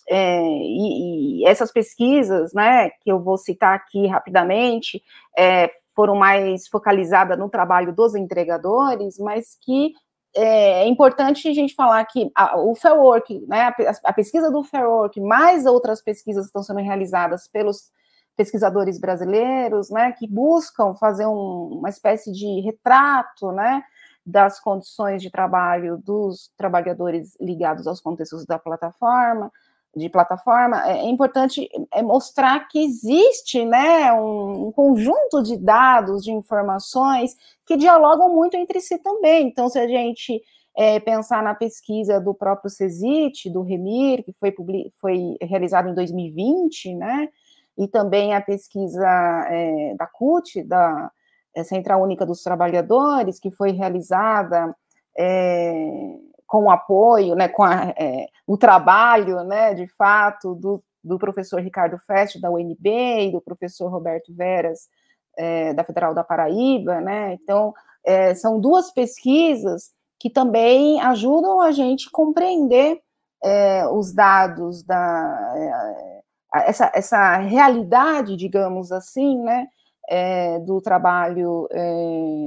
[0.09, 5.03] é, e, e, essas pesquisas, né, que eu vou citar aqui rapidamente,
[5.37, 9.93] é, foram mais focalizadas no trabalho dos entregadores, mas que
[10.39, 13.75] é, é importante a gente falar que a, o Fair Work, né, a,
[14.05, 17.91] a, pesquisa do Fair Work, mais outras pesquisas estão sendo realizadas pelos
[18.37, 23.83] pesquisadores brasileiros, né, que buscam fazer um, uma espécie de retrato, né,
[24.25, 29.51] das condições de trabalho dos trabalhadores ligados aos contextos da plataforma,
[29.97, 36.31] de plataforma, é, é importante é mostrar que existe né, um, conjunto de dados, de
[36.31, 37.35] informações
[37.67, 39.49] que dialogam muito entre si também.
[39.49, 40.43] Então, se a gente
[40.77, 44.55] é, pensar na pesquisa do próprio CESIT, do REMIR, que foi,
[45.01, 47.29] foi realizado em 2020, né,
[47.77, 49.07] e também a pesquisa
[49.49, 51.11] é, da CUT, da
[51.55, 54.75] é, Central Única dos Trabalhadores, que foi realizada
[55.19, 56.15] é,
[56.49, 61.61] com o apoio, né, com a, é, o trabalho, né, de fato, do, do professor
[61.61, 64.89] Ricardo Fest, da UNB, e do professor Roberto Veras,
[65.37, 71.71] é, da Federal da Paraíba, né, então, é, são duas pesquisas que também ajudam a
[71.71, 72.99] gente compreender
[73.45, 76.21] é, os dados da, é,
[76.67, 79.67] essa, essa realidade, digamos assim, né,
[80.09, 81.69] é, do trabalho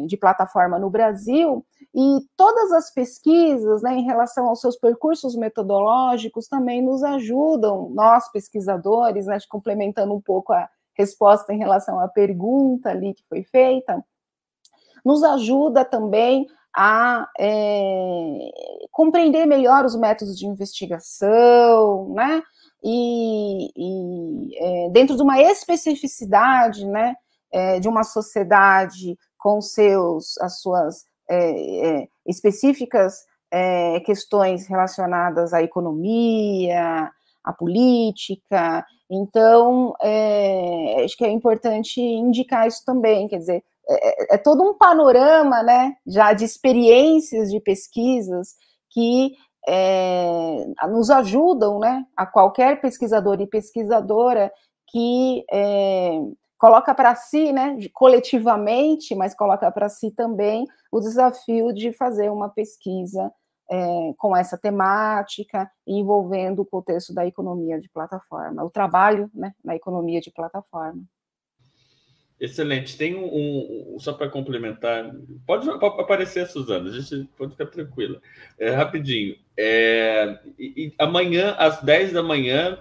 [0.07, 1.63] de plataforma no Brasil,
[1.93, 8.31] e todas as pesquisas né, em relação aos seus percursos metodológicos também nos ajudam, nós
[8.31, 14.03] pesquisadores, né, complementando um pouco a resposta em relação à pergunta ali que foi feita,
[15.03, 18.51] nos ajuda também a é,
[18.91, 22.41] compreender melhor os métodos de investigação, né?
[22.83, 27.15] E, e é, dentro de uma especificidade, né?
[27.51, 35.61] é, de uma sociedade com seus, as suas é, é específicas é, questões relacionadas à
[35.61, 37.11] economia,
[37.43, 38.85] à política.
[39.09, 44.73] Então, é, acho que é importante indicar isso também, quer dizer, é, é, todo um
[44.77, 48.55] panorama, né, já de experiências de pesquisas
[48.89, 49.33] que
[49.67, 54.51] é, nos ajudam, né, a qualquer pesquisador e pesquisadora
[54.87, 56.19] que é,
[56.61, 62.49] coloca para si, né, coletivamente, mas coloca para si também o desafio de fazer uma
[62.49, 63.31] pesquisa
[63.67, 69.75] é, com essa temática, envolvendo o contexto da economia de plataforma, o trabalho né, na
[69.75, 71.01] economia de plataforma.
[72.39, 72.95] Excelente.
[72.95, 75.11] Tem um, um só para complementar,
[75.47, 78.21] pode, pode, aparecer, Suzana, a gente pode ficar tranquila.
[78.59, 79.35] É, rapidinho.
[79.57, 82.77] É, e, e amanhã, às 10 da manhã,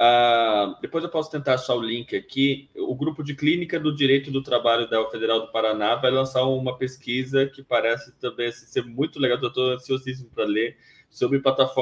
[0.00, 2.70] Uh, depois eu posso tentar achar o link aqui.
[2.76, 6.76] O grupo de clínica do direito do trabalho da Federal do Paraná vai lançar uma
[6.76, 9.38] pesquisa que parece também assim, ser muito legal.
[9.40, 10.76] Eu estou ansiosíssimo para ler
[11.10, 11.40] sobre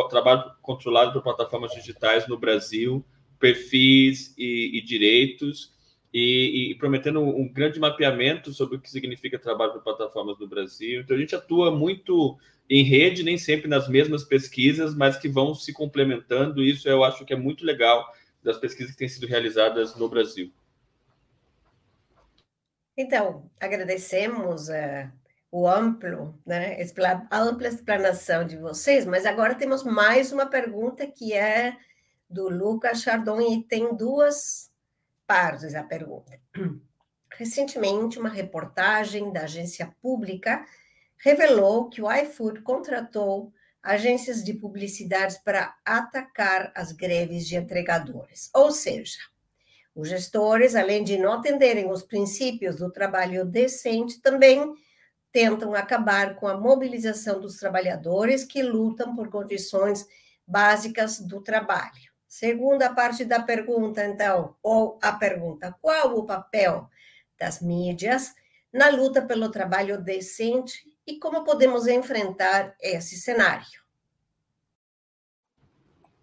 [0.08, 3.04] trabalho controlado por plataformas digitais no Brasil
[3.38, 5.72] perfis e, e direitos,
[6.18, 11.02] e, e, prometendo um grande mapeamento sobre o que significa trabalho para plataformas no Brasil.
[11.02, 12.38] Então, a gente atua muito
[12.70, 16.64] em rede, nem sempre nas mesmas pesquisas, mas que vão se complementando.
[16.64, 18.10] Isso eu acho que é muito legal
[18.42, 20.50] das pesquisas que têm sido realizadas no Brasil.
[22.96, 25.12] Então, agradecemos uh,
[25.50, 26.78] o amplo, né,
[27.30, 31.76] a ampla explanação de vocês, mas agora temos mais uma pergunta que é
[32.26, 34.74] do Lucas Chardon e tem duas
[35.26, 36.38] partes a pergunta.
[37.36, 40.64] Recentemente, uma reportagem da agência pública
[41.18, 43.52] revelou que o iFood contratou
[43.82, 48.50] agências de publicidade para atacar as greves de entregadores.
[48.54, 49.18] Ou seja,
[49.94, 54.74] os gestores, além de não atenderem os princípios do trabalho decente, também
[55.30, 60.06] tentam acabar com a mobilização dos trabalhadores que lutam por condições
[60.46, 62.15] básicas do trabalho.
[62.38, 66.86] Segunda parte da pergunta, então, ou a pergunta: qual o papel
[67.40, 68.34] das mídias
[68.70, 73.80] na luta pelo trabalho decente e como podemos enfrentar esse cenário?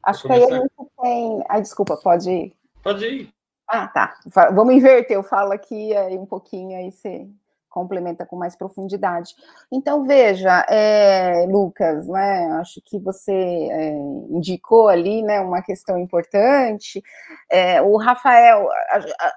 [0.03, 1.43] Acho que aí a gente tem.
[1.49, 2.55] Ai, desculpa, pode ir.
[2.83, 3.33] Pode ir.
[3.67, 4.19] Ah, tá.
[4.53, 7.27] Vamos inverter, eu falo aqui aí um pouquinho, aí você
[7.73, 9.33] complementa com mais profundidade.
[9.71, 13.89] Então, veja, é, Lucas, né, acho que você é,
[14.29, 17.01] indicou ali né, uma questão importante.
[17.49, 19.33] É, o Rafael, a, a,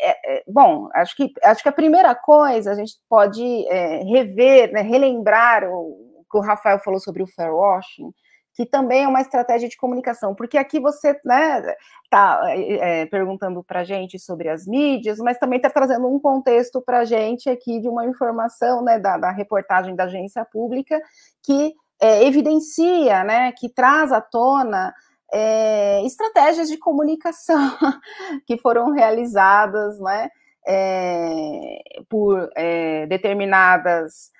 [0.00, 4.70] é, é, bom, acho que, acho que a primeira coisa a gente pode é, rever,
[4.70, 8.12] né, relembrar o, que o Rafael falou sobre o fair washing,
[8.58, 11.74] que também é uma estratégia de comunicação, porque aqui você está né,
[12.10, 16.82] tá, é, perguntando para a gente sobre as mídias, mas também está trazendo um contexto
[16.82, 21.00] para a gente aqui de uma informação né, da, da reportagem da agência pública
[21.40, 24.92] que é, evidencia, né, que traz à tona
[25.32, 27.60] é, estratégias de comunicação
[28.44, 30.28] que foram realizadas né,
[30.66, 31.78] é,
[32.08, 34.32] por é, determinadas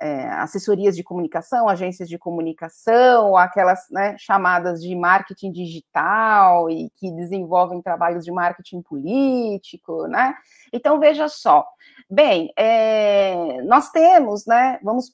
[0.00, 7.10] é, assessorias de comunicação, agências de comunicação, aquelas né, chamadas de marketing digital e que
[7.12, 10.34] desenvolvem trabalhos de marketing político, né?
[10.72, 11.66] Então veja só,
[12.08, 14.80] bem, é, nós temos, né?
[14.82, 15.12] Vamos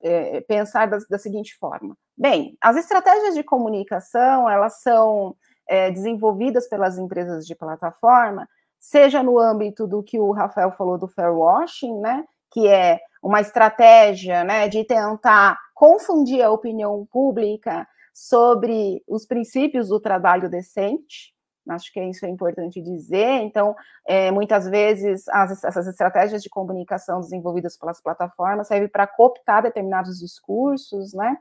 [0.00, 5.34] é, pensar da, da, seguinte forma: bem, as estratégias de comunicação elas são
[5.68, 11.08] é, desenvolvidas pelas empresas de plataforma, seja no âmbito do que o Rafael falou do
[11.08, 12.24] fair washing, né?
[12.50, 20.00] Que é uma estratégia né, de tentar confundir a opinião pública sobre os princípios do
[20.00, 21.32] trabalho decente.
[21.68, 23.42] Acho que isso é importante dizer.
[23.42, 23.76] Então,
[24.06, 30.18] é, muitas vezes, as, essas estratégias de comunicação desenvolvidas pelas plataformas servem para cooptar determinados
[30.18, 31.36] discursos, né,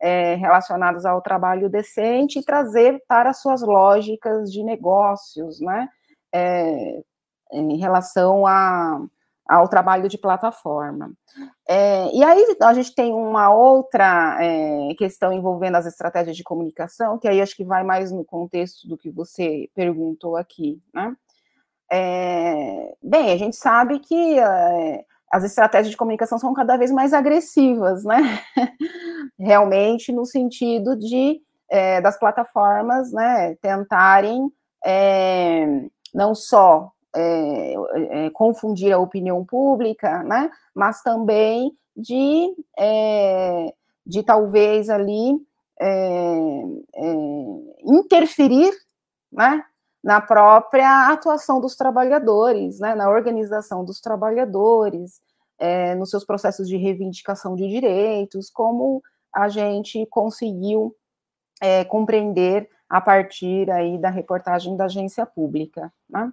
[0.00, 5.88] é, relacionados ao trabalho decente e trazer para suas lógicas de negócios, né,
[6.32, 7.02] é,
[7.52, 9.04] em relação a
[9.48, 11.12] ao trabalho de plataforma.
[11.68, 17.18] É, e aí a gente tem uma outra é, questão envolvendo as estratégias de comunicação,
[17.18, 21.14] que aí acho que vai mais no contexto do que você perguntou aqui, né?
[21.90, 27.12] É, bem, a gente sabe que é, as estratégias de comunicação são cada vez mais
[27.12, 28.16] agressivas, né?
[29.38, 31.40] Realmente no sentido de
[31.72, 34.52] é, das plataformas, né, tentarem
[34.84, 35.66] é,
[36.14, 37.74] não só é,
[38.26, 40.50] é, confundir a opinião pública, né?
[40.74, 43.72] Mas também de, é,
[44.06, 45.38] de talvez ali
[45.80, 45.86] é,
[46.94, 47.14] é,
[47.84, 48.72] interferir,
[49.30, 49.64] né?
[50.02, 52.94] Na própria atuação dos trabalhadores, né?
[52.94, 55.20] Na organização dos trabalhadores,
[55.58, 59.02] é, nos seus processos de reivindicação de direitos, como
[59.34, 60.94] a gente conseguiu
[61.88, 66.32] compreender a partir aí da reportagem da agência pública, né?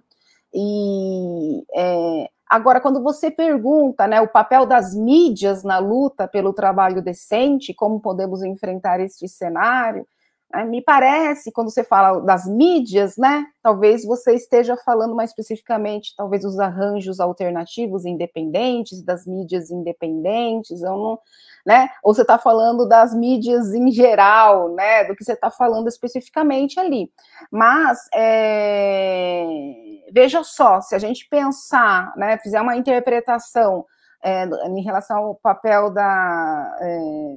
[0.52, 7.02] E é, agora, quando você pergunta né, o papel das mídias na luta pelo trabalho
[7.02, 10.06] decente, como podemos enfrentar este cenário,
[10.52, 16.14] né, me parece, quando você fala das mídias, né, talvez você esteja falando mais especificamente,
[16.16, 21.18] talvez, dos arranjos alternativos independentes, das mídias independentes, eu não,
[21.64, 25.88] né, ou você está falando das mídias em geral, né, do que você está falando
[25.88, 27.12] especificamente ali.
[27.50, 29.46] Mas, é,
[30.12, 33.84] veja só, se a gente pensar, né, fizer uma interpretação
[34.22, 37.36] é, em relação ao papel da, é,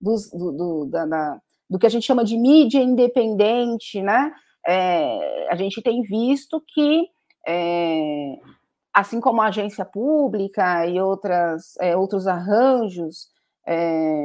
[0.00, 4.32] dos, do, do, da, da do que a gente chama de mídia independente, né?
[4.66, 7.08] É, a gente tem visto que,
[7.46, 8.36] é,
[8.92, 13.28] assim como a agência pública e outras, é, outros arranjos
[13.66, 14.24] é,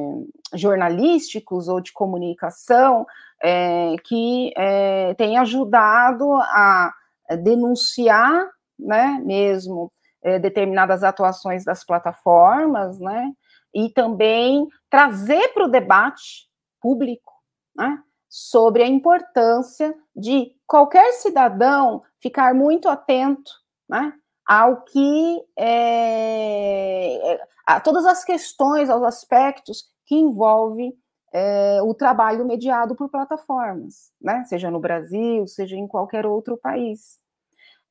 [0.53, 3.05] jornalísticos ou de comunicação
[3.41, 6.93] é, que é, têm ajudado a
[7.37, 13.31] denunciar, né, mesmo é, determinadas atuações das plataformas, né,
[13.73, 16.47] e também trazer para o debate
[16.81, 17.33] público,
[17.75, 23.51] né, sobre a importância de qualquer cidadão ficar muito atento,
[23.87, 24.13] né,
[24.45, 30.93] ao que é, a todas as questões, aos aspectos que envolvem
[31.33, 34.43] é, o trabalho mediado por plataformas, né?
[34.43, 37.19] seja no Brasil, seja em qualquer outro país.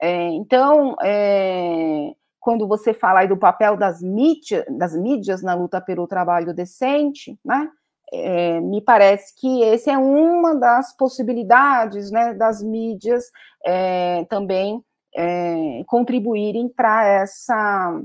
[0.00, 6.08] É, então, é, quando você fala do papel das, mídia, das mídias na luta pelo
[6.08, 7.70] trabalho decente, né?
[8.14, 13.24] É, me parece que esse é uma das possibilidades né, das mídias
[13.64, 14.84] é, também
[15.14, 18.02] é, contribuírem para essa,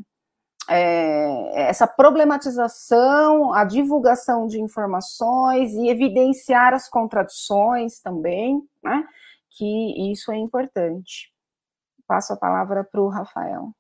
[0.69, 9.05] é, essa problematização, a divulgação de informações e evidenciar as contradições também, né,
[9.49, 11.33] que isso é importante.
[12.07, 13.71] Passo a palavra para o Rafael.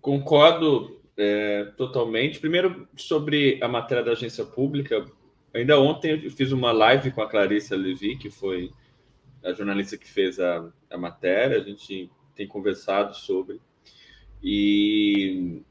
[0.00, 2.40] Concordo é, totalmente.
[2.40, 5.04] Primeiro, sobre a matéria da agência pública,
[5.52, 8.70] ainda ontem eu fiz uma live com a Clarissa Levi, que foi
[9.44, 13.60] a jornalista que fez a, a matéria, a gente tem conversado sobre.
[14.42, 15.62] E,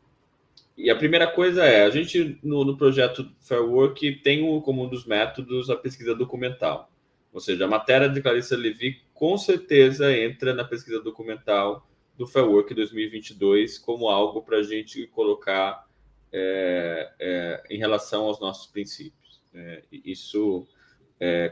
[0.78, 4.90] e a primeira coisa é, a gente no, no projeto Fair Work tem como um
[4.90, 6.90] dos métodos a pesquisa documental.
[7.34, 12.46] Ou seja, a matéria de Clarissa Levi com certeza entra na pesquisa documental do Fair
[12.46, 15.88] Work 2022 como algo para a gente colocar
[16.32, 19.42] é, é, em relação aos nossos princípios.
[19.54, 20.68] É, isso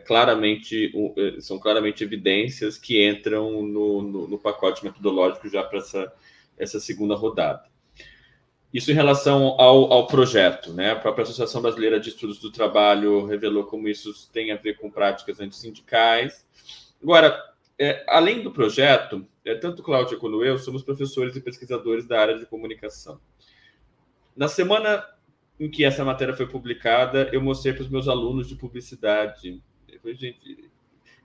[0.06, 6.14] claramente é, são claramente evidências que entram no, no, no pacote metodológico já para essa,
[6.58, 7.71] essa segunda rodada.
[8.74, 10.92] Isso em relação ao, ao, projeto, né?
[10.92, 14.90] A própria Associação Brasileira de Estudos do Trabalho revelou como isso tem a ver com
[14.90, 16.46] práticas antissindicais.
[17.04, 17.38] Agora,
[17.78, 22.40] é, além do projeto, é, tanto Cláudia quanto eu somos professores e pesquisadores da área
[22.40, 23.20] de comunicação.
[24.38, 25.06] Na semana
[25.60, 29.62] em que essa matéria foi publicada, eu mostrei para os meus alunos de publicidade.
[29.86, 30.72] Depois, gente,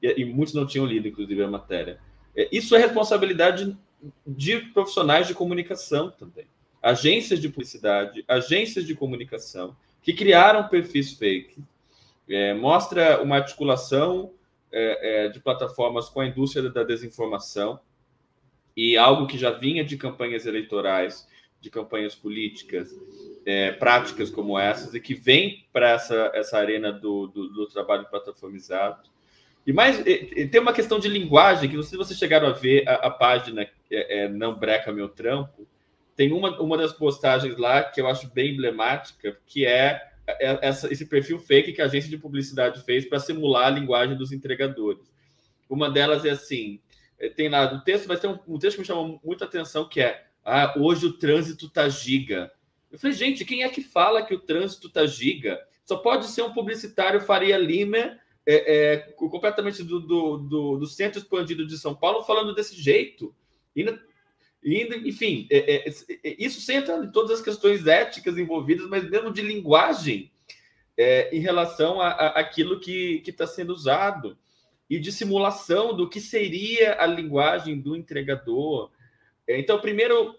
[0.03, 2.01] e, e, muitos não tinham lido, inclusive, a matéria.
[2.37, 3.77] É, isso é responsabilidade
[4.27, 6.47] de profissionais de comunicação também.
[6.87, 11.59] Agências de publicidade, agências de comunicação, que criaram perfis fake.
[12.29, 14.33] É, mostra uma articulação
[14.71, 17.81] é, é de plataformas com a indústria da desinformação
[18.77, 21.27] e algo que já vinha de campanhas eleitorais,
[21.61, 22.95] de campanhas políticas,
[23.45, 28.07] é, práticas como essas e que vem para essa, essa arena do, do, do, trabalho
[28.09, 29.11] plataformizado.
[29.67, 33.11] E mais, tem uma questão de linguagem, que se vocês chegaram a ver a, a
[33.11, 35.67] página é, é, Não Breca Meu Trampo,
[36.17, 40.91] tem uma, uma das postagens lá que eu acho bem emblemática, que é, é essa,
[40.91, 45.13] esse perfil fake que a agência de publicidade fez para simular a linguagem dos entregadores.
[45.69, 46.81] Uma delas é assim,
[47.19, 49.89] é, tem lá no texto, mas tem um, um texto que me chamou muita atenção,
[49.89, 52.51] que é ah, hoje o trânsito tá giga.
[52.91, 55.61] Eu falei, gente, quem é que fala que o trânsito tá giga?
[55.85, 61.19] Só pode ser um publicitário Faria Lima, é, é, completamente do, do, do, do, centro
[61.19, 63.35] expandido de São Paulo, falando desse jeito.
[63.75, 63.85] E,
[64.67, 69.41] enfim, é, é, é, isso centra em todas as questões éticas envolvidas, mas mesmo de
[69.41, 70.33] linguagem
[70.97, 74.37] é, em relação a, a aquilo que está sendo usado
[74.91, 78.91] e de simulação do que seria a linguagem do entregador.
[79.47, 80.35] Então, primeiro,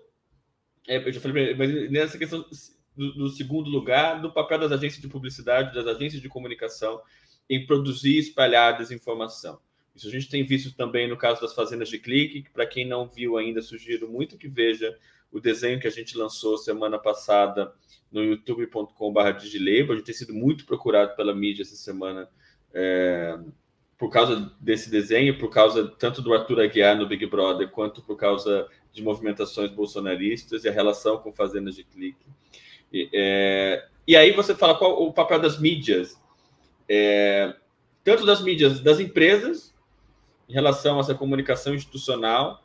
[0.88, 2.46] é, eu já falei, mas nessa questão
[2.96, 7.02] do, do, segundo lugar, do papel das agências de publicidade, das agências de comunicação
[7.50, 9.60] em produzir e espalhar desinformação.
[9.98, 12.88] Isso a gente tem visto também no caso das fazendas de clique, que para quem
[12.88, 14.96] não viu ainda, sugiro muito que veja
[15.32, 17.74] o desenho que a gente lançou semana passada
[18.12, 19.94] no youtube.com.br digilabel.
[19.94, 22.30] A gente tem sido muito procurado pela mídia essa semana
[22.72, 23.40] é,
[23.98, 28.16] por causa desse desenho, por causa tanto do Arthur Aguiar no Big Brother, quanto por
[28.16, 32.24] causa de movimentações bolsonaristas e a relação com fazendas de clique.
[32.94, 36.22] E, é, e aí você fala qual o papel das mídias,
[36.88, 37.56] é,
[38.04, 39.76] tanto das mídias das empresas,
[40.48, 42.64] em relação a essa comunicação institucional.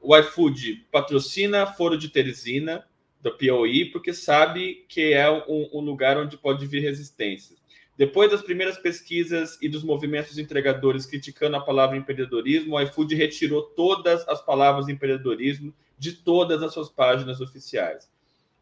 [0.00, 2.86] O iFood patrocina Foro de Teresina,
[3.20, 7.56] da POI, porque sabe que é um, um lugar onde pode vir resistência.
[7.96, 13.62] Depois das primeiras pesquisas e dos movimentos entregadores criticando a palavra empreendedorismo, o iFood retirou
[13.62, 18.08] todas as palavras empreendedorismo de todas as suas páginas oficiais.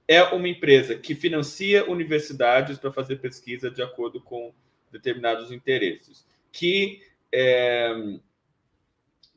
[0.09, 4.55] É uma empresa que financia universidades para fazer pesquisa de acordo com
[4.91, 8.19] determinados interesses, que é,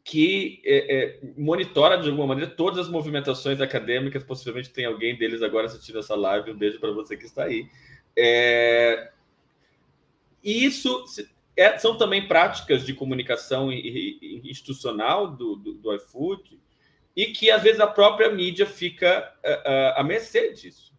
[0.09, 4.23] que é, é, monitora de alguma maneira todas as movimentações acadêmicas.
[4.23, 6.49] Possivelmente tem alguém deles agora assistindo essa live.
[6.49, 7.69] Um beijo para você que está aí
[8.17, 9.11] É,
[10.43, 11.05] isso
[11.55, 16.59] é, são também práticas de comunicação institucional do, do, do, iFood
[17.15, 20.91] e que às vezes a própria mídia fica uh, uh, à mercê disso.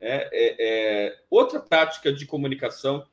[0.00, 3.06] É, é, é, outra prática de comunicação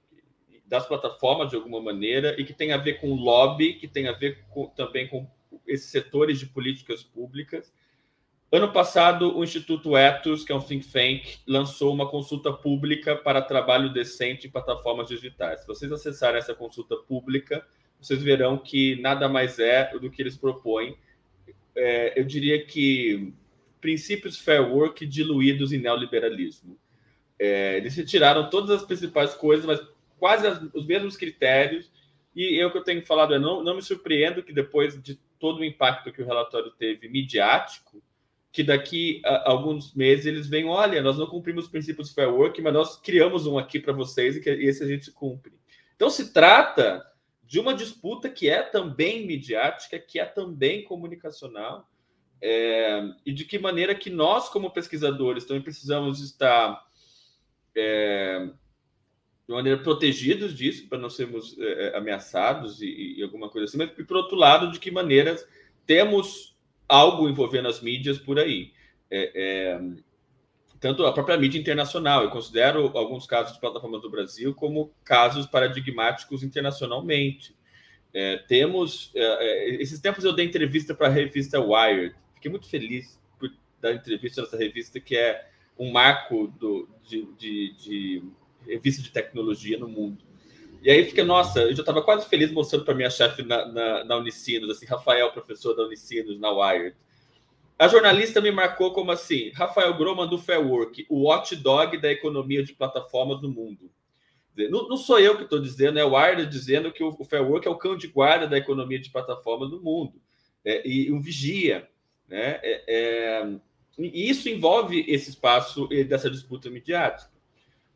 [0.66, 4.14] das plataformas de alguma maneira e que tem a ver com lobby, que tem a
[4.14, 5.28] ver com, também com
[5.68, 7.74] esses setores de políticas públicas.
[8.52, 13.42] Ano passado, o Instituto Ethos, que é um think tank, lançou uma consulta pública para
[13.42, 15.62] trabalho decente em plataformas digitais.
[15.62, 17.66] Se vocês acessarem essa consulta pública,
[18.00, 20.96] vocês verão que nada mais é do que eles propõem.
[21.76, 23.34] É, eu diria que
[23.82, 26.78] princípios fair work diluídos em neoliberalismo.
[27.40, 29.82] É, eles retiraram todas as principais coisas, mas
[30.20, 31.92] quase as, os mesmos critérios.
[32.36, 35.60] E eu que eu tenho falado é não, não me surpreendo que depois de todo
[35.60, 38.02] o impacto que o relatório teve midiático,
[38.50, 42.62] que daqui a alguns meses eles vêm, olha, nós não cumprimos os princípios fair work,
[42.62, 45.52] mas nós criamos um aqui para vocês e esse a gente cumpre.
[45.98, 47.06] Então se trata
[47.44, 51.90] de uma disputa que é também midiática, que é também comunicacional,
[52.42, 56.82] é, e de que maneira que nós, como pesquisadores, também precisamos estar
[57.76, 58.50] é,
[59.48, 63.78] de maneira protegidos disso, para não sermos é, é, ameaçados e, e, alguma coisa assim,
[63.78, 65.46] mas por outro lado, de que maneiras
[65.86, 66.56] temos
[66.88, 68.72] algo envolvendo as mídias por aí.
[69.12, 69.82] É, é,
[70.80, 75.46] tanto a própria mídia internacional, eu considero alguns casos de plataformas do Brasil como casos
[75.46, 77.56] paradigmáticos internacionalmente.
[78.14, 83.20] É, temos, é, esses tempos eu dei entrevista para a revista Wired, fiquei muito feliz
[83.40, 83.50] por
[83.82, 88.24] dar entrevista nessa revista, que é um marco do, de, de, de
[88.68, 90.24] revista de tecnologia no mundo.
[90.84, 94.04] E aí fica, nossa, eu já estava quase feliz mostrando para minha chefe na, na,
[94.04, 96.96] na, Unicinos, assim, Rafael, professor da Unicinos, na Wired.
[97.80, 102.64] A jornalista me marcou como assim, Rafael Groman do Fair Work, o watchdog da economia
[102.64, 103.90] de plataformas no mundo.
[104.70, 107.50] Não, não sou eu que estou dizendo, é o Wired dizendo que o, o Fair
[107.50, 110.22] Work é o cão de guarda da economia de plataformas no mundo.
[110.66, 111.88] É, e um vigia.
[112.28, 112.60] Né?
[112.62, 113.60] É, é,
[113.98, 117.33] e isso envolve esse espaço dessa disputa midiática.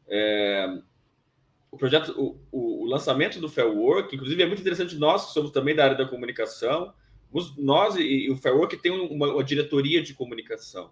[0.08, 0.80] É,
[1.72, 5.34] o projeto, o, o, o, lançamento do Fair Work, inclusive é muito interessante nós que
[5.34, 6.94] somos também da área da comunicação,
[7.58, 10.92] nós e, e, o Fair Work tem uma, uma diretoria de comunicação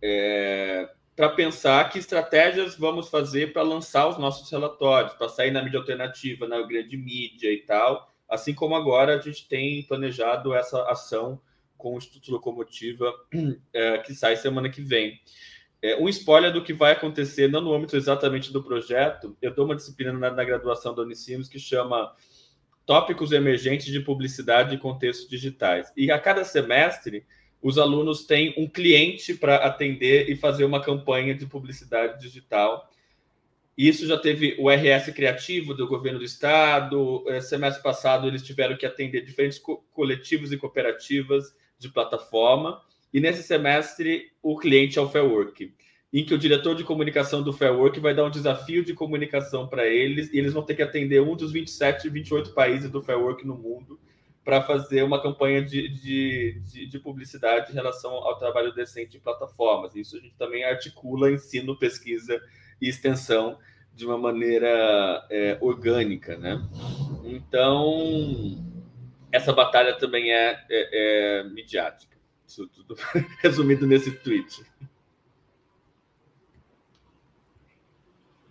[0.00, 5.62] é, para pensar que estratégias vamos fazer para lançar os nossos relatórios, para sair na
[5.62, 10.82] mídia alternativa, na grande mídia e tal, assim como agora a gente tem planejado essa
[10.90, 11.40] ação
[11.76, 13.12] com o Instituto Locomotiva
[13.72, 15.20] é, que sai semana que vem.
[15.84, 19.66] É, um spoiler do que vai acontecer, não no âmbito exatamente do projeto, eu dou
[19.66, 22.10] uma disciplina na, na graduação da Unicinos que chama
[22.86, 25.92] Tópicos Emergentes de Publicidade e Contextos Digitais.
[25.94, 27.26] E a cada semestre,
[27.60, 32.88] os alunos têm um cliente para atender e fazer uma campanha de publicidade digital.
[33.76, 37.22] Isso já teve o RS Criativo do governo do estado.
[37.28, 42.80] É, semestre passado, eles tiveram que atender diferentes co coletivos e cooperativas de plataforma.
[43.14, 45.72] E nesse semestre, o cliente é o Fair Work,
[46.12, 49.68] em que o diretor de comunicação do Fair Work vai dar um desafio de comunicação
[49.68, 53.20] para eles, e eles vão ter que atender um dos 27, 28 países do Fair
[53.20, 54.00] Work no mundo
[54.44, 59.20] para fazer uma campanha de, de, de, de, publicidade em relação ao trabalho decente em
[59.20, 59.94] plataformas.
[59.94, 62.42] Isso a gente também articula ensino, pesquisa
[62.82, 63.58] e extensão
[63.94, 66.60] de uma maneira é, orgânica, né?
[67.24, 68.60] Então,
[69.30, 72.13] essa batalha também é, é, é midiática.
[72.46, 72.96] Isso tudo
[73.42, 74.64] resumido nesse tweet.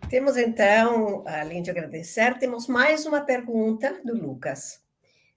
[0.09, 4.79] Temos então, além de agradecer, temos mais uma pergunta do Lucas.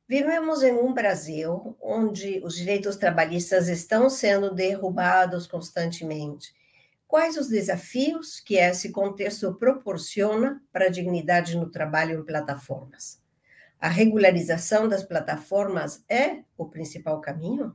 [0.09, 6.55] Vivemos em um Brasil onde os direitos trabalhistas estão sendo derrubados constantemente.
[7.09, 13.21] Quais os desafios que esse contexto proporciona para a dignidade no trabalho em plataformas?
[13.81, 17.75] A regularização das plataformas é o principal caminho?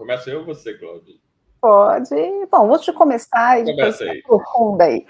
[0.00, 1.14] Começa eu ou você, Cláudia?
[1.60, 2.08] Pode.
[2.50, 4.20] Bom, vou te começar e depois aí.
[4.20, 5.06] aprofunda aí.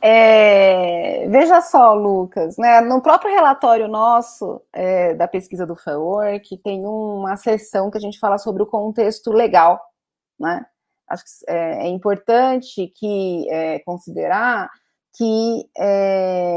[0.00, 6.86] É, veja só, Lucas, né, no próprio relatório nosso é, da pesquisa do FAWORK, tem
[6.86, 9.78] uma seção que a gente fala sobre o contexto legal,
[10.40, 10.64] né?
[11.10, 14.70] Acho que é, é importante que é, considerar
[15.14, 16.56] que é,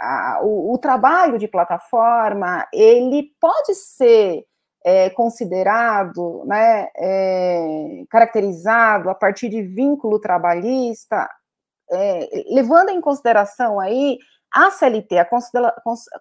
[0.00, 4.44] a, o, o trabalho de plataforma ele pode ser
[4.86, 11.28] é, considerado, né, é, caracterizado a partir de vínculo trabalhista,
[11.90, 14.16] é, levando em consideração aí
[14.54, 15.28] a CLT, a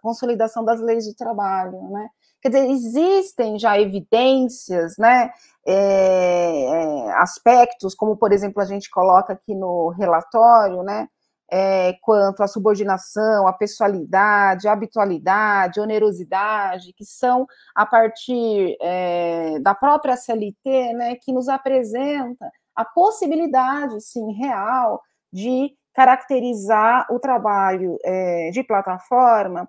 [0.01, 2.09] consolidação das leis do trabalho, né?
[2.41, 5.31] Quer dizer, existem já evidências, né,
[5.65, 11.07] é, aspectos, como por exemplo a gente coloca aqui no relatório, né,
[11.51, 17.45] é, quanto à subordinação, à pessoalidade, à habitualidade, onerosidade, que são
[17.75, 25.01] a partir é, da própria CLT, né, que nos apresenta a possibilidade, sim, real,
[25.31, 29.67] de caracterizar o trabalho é, de plataforma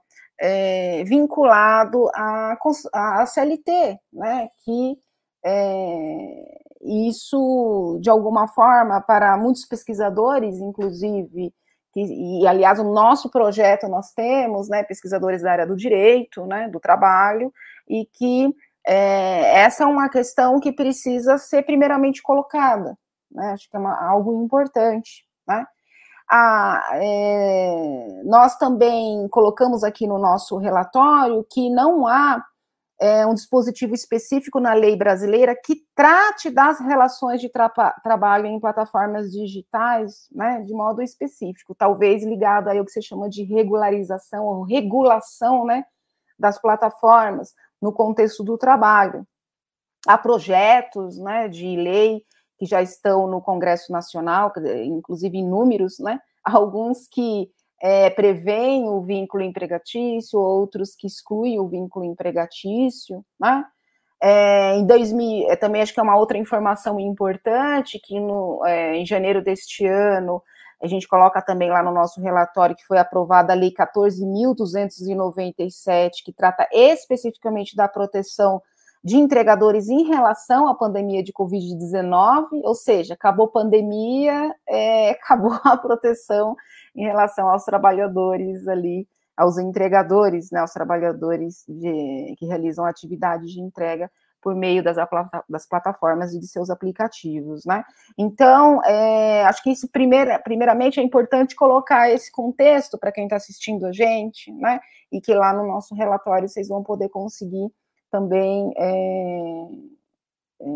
[1.06, 2.58] vinculado à,
[2.92, 4.98] à CLT, né, que
[6.82, 11.54] isso, de alguma forma, para muitos pesquisadores, inclusive,
[11.96, 16.68] que, e aliás, o nosso projeto nós temos, né, pesquisadores da área do direito, né,
[16.68, 17.50] do trabalho,
[17.88, 18.54] e que
[18.86, 22.98] é, essa é uma questão que precisa ser primeiramente colocada,
[23.30, 25.64] né, acho que é uma, algo importante, né.
[27.00, 32.44] É, nós também colocamos aqui no nosso relatório que não há
[32.98, 37.68] é, um dispositivo específico na lei brasileira que trate das relações de tra
[38.02, 43.28] trabalho em plataformas digitais, né, de modo específico, talvez ligado aí ao que você chama
[43.28, 45.84] de regularização ou regulação, né,
[46.38, 49.26] das plataformas no contexto do trabalho.
[50.06, 52.22] Há projetos, né, de lei
[52.58, 54.50] que já estão no Congresso Nacional,
[54.84, 57.50] inclusive inúmeros, né, alguns que
[57.82, 63.64] é, prevêem o vínculo empregatício, outros que excluem o vínculo empregatício, né?
[64.22, 68.96] É, em 2000, é, também acho que é uma outra informação importante, que no, é,
[68.96, 70.42] em janeiro deste ano,
[70.82, 76.32] a gente coloca também lá no nosso relatório que foi aprovada a Lei 14.297, que
[76.32, 78.62] trata especificamente da proteção
[79.06, 85.52] de entregadores em relação à pandemia de Covid-19, ou seja, acabou a pandemia, é, acabou
[85.62, 86.56] a proteção
[86.92, 89.06] em relação aos trabalhadores ali,
[89.36, 94.10] aos entregadores, né, aos trabalhadores de, que realizam atividades de entrega
[94.42, 94.96] por meio das,
[95.48, 97.84] das, plataformas e de seus aplicativos, né?
[98.18, 103.36] Então, é, acho que isso, primeira, primeiramente, é importante colocar esse contexto para quem está
[103.36, 104.80] assistindo a gente, né?
[105.12, 107.70] E que lá no nosso relatório vocês vão poder conseguir
[108.10, 109.68] também é,
[110.60, 110.66] é,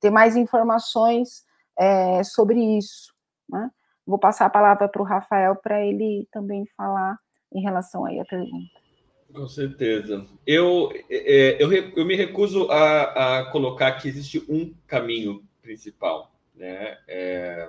[0.00, 1.44] ter mais informações
[1.78, 3.12] é, sobre isso,
[3.48, 3.70] né?
[4.06, 7.18] Vou passar a palavra para o Rafael para ele também falar
[7.52, 8.84] em relação aí à pergunta.
[9.32, 10.26] Com certeza.
[10.46, 16.32] Eu, é, eu, eu me recuso a, a, colocar que existe um caminho principal.
[16.54, 16.98] Né?
[17.08, 17.68] É,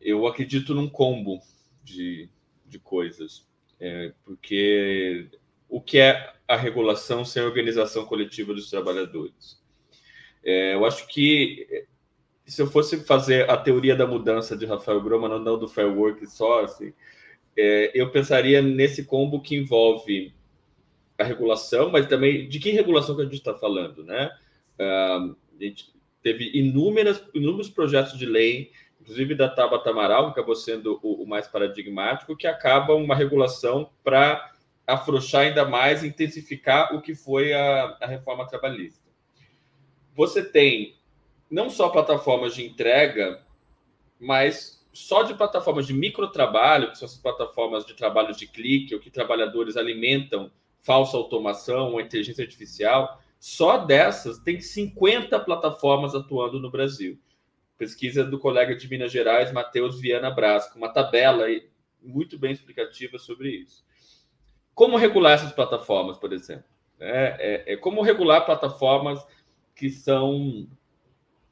[0.00, 1.40] eu acredito num combo
[1.82, 2.30] de,
[2.64, 3.46] de coisas,
[3.78, 5.28] é, porque
[5.68, 9.60] o que é a regulação sem a organização coletiva dos trabalhadores?
[10.44, 11.86] É, eu acho que
[12.46, 16.24] se eu fosse fazer a teoria da mudança de Rafael Groman, não do Fair Work
[16.64, 16.92] assim,
[17.56, 20.32] é, eu pensaria nesse combo que envolve
[21.18, 24.30] a regulação, mas também de que regulação que a gente está falando, né?
[24.78, 28.70] Uh, a gente teve inúmeras, inúmeros projetos de lei,
[29.00, 33.90] inclusive da Tabata Amaral, que acabou sendo o, o mais paradigmático, que acaba uma regulação
[34.04, 34.52] para
[34.86, 39.04] afrouxar ainda mais, intensificar o que foi a, a reforma trabalhista.
[40.14, 40.96] Você tem
[41.50, 43.42] não só plataformas de entrega,
[44.18, 49.00] mas só de plataformas de microtrabalho, que são essas plataformas de trabalho de clique, ou
[49.00, 50.50] que trabalhadores alimentam
[50.80, 57.18] falsa automação ou inteligência artificial, só dessas tem 50 plataformas atuando no Brasil.
[57.76, 61.44] Pesquisa do colega de Minas Gerais, Matheus Viana Brasco, uma tabela
[62.02, 63.84] muito bem explicativa sobre isso.
[64.76, 66.66] Como regular essas plataformas, por exemplo?
[67.00, 69.26] É, é, é como regular plataformas
[69.74, 70.68] que são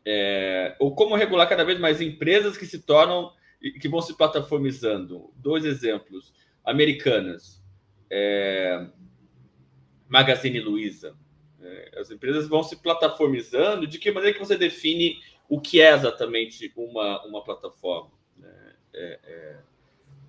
[0.05, 3.33] é, ou como regular cada vez mais empresas que se tornam
[3.81, 5.33] que vão se plataformizando.
[5.37, 7.65] Dois exemplos: Americanas,
[8.11, 8.89] é,
[10.07, 11.17] Magazine Luiza.
[11.63, 13.87] É, as empresas vão se plataformizando.
[13.87, 15.19] De que maneira que você define
[15.49, 18.13] o que é exatamente uma, uma plataforma?
[18.37, 18.75] Né?
[18.93, 19.61] É, é,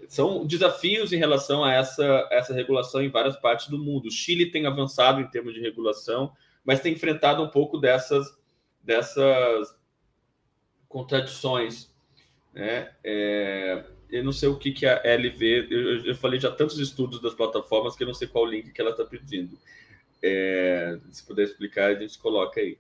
[0.08, 4.08] são desafios em relação a essa, essa regulação em várias partes do mundo.
[4.08, 6.32] O Chile tem avançado em termos de regulação,
[6.64, 8.36] mas tem enfrentado um pouco dessas
[8.86, 9.76] dessas
[10.88, 11.92] contradições.
[12.54, 12.90] Né?
[13.04, 15.68] É, eu não sei o que, que a LV.
[15.70, 18.80] Eu, eu, falei já tantos estudos das plataformas que eu não sei qual link que
[18.80, 19.58] ela está pedindo.
[20.22, 22.78] É, se puder explicar, a gente coloca aí.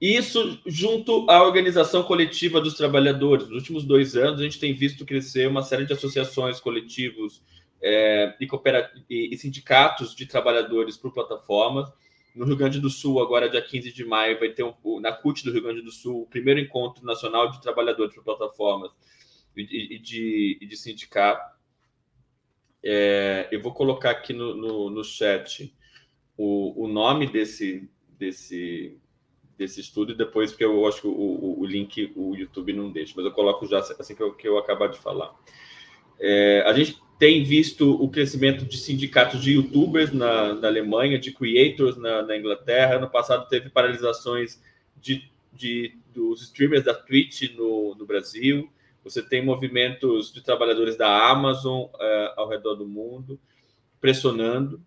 [0.00, 3.48] Isso junto à organização coletiva dos trabalhadores.
[3.48, 7.42] Nos últimos dois anos, a gente tem visto crescer uma série de associações, coletivos
[7.82, 11.90] é, e, e, sindicatos de trabalhadores por plataformas
[12.36, 15.42] no Rio Grande do Sul, agora dia 15 de maio, vai ter um, na CUT
[15.42, 18.90] do Rio Grande do Sul o primeiro encontro nacional de trabalhadores por plataformas
[19.56, 21.56] e, e de, de sindicato.
[22.84, 25.74] É, eu vou colocar aqui no, no, no chat
[26.36, 29.00] o, o nome desse, desse,
[29.56, 32.90] desse estudo e depois, porque eu acho que o, o, o, link o YouTube não
[32.90, 35.34] deixa, mas eu coloco já assim que eu, que eu acabar de falar.
[36.18, 41.32] É, a gente tem visto o crescimento de sindicatos de youtubers na, na Alemanha, de
[41.32, 42.98] creators na, na, Inglaterra.
[42.98, 44.60] No passado teve paralisações
[45.00, 48.70] de, de, dos streamers da Twitch no, no Brasil.
[49.02, 53.40] Você tem movimentos de trabalhadores da Amazon uh, ao redor do mundo
[54.00, 54.80] pressionando.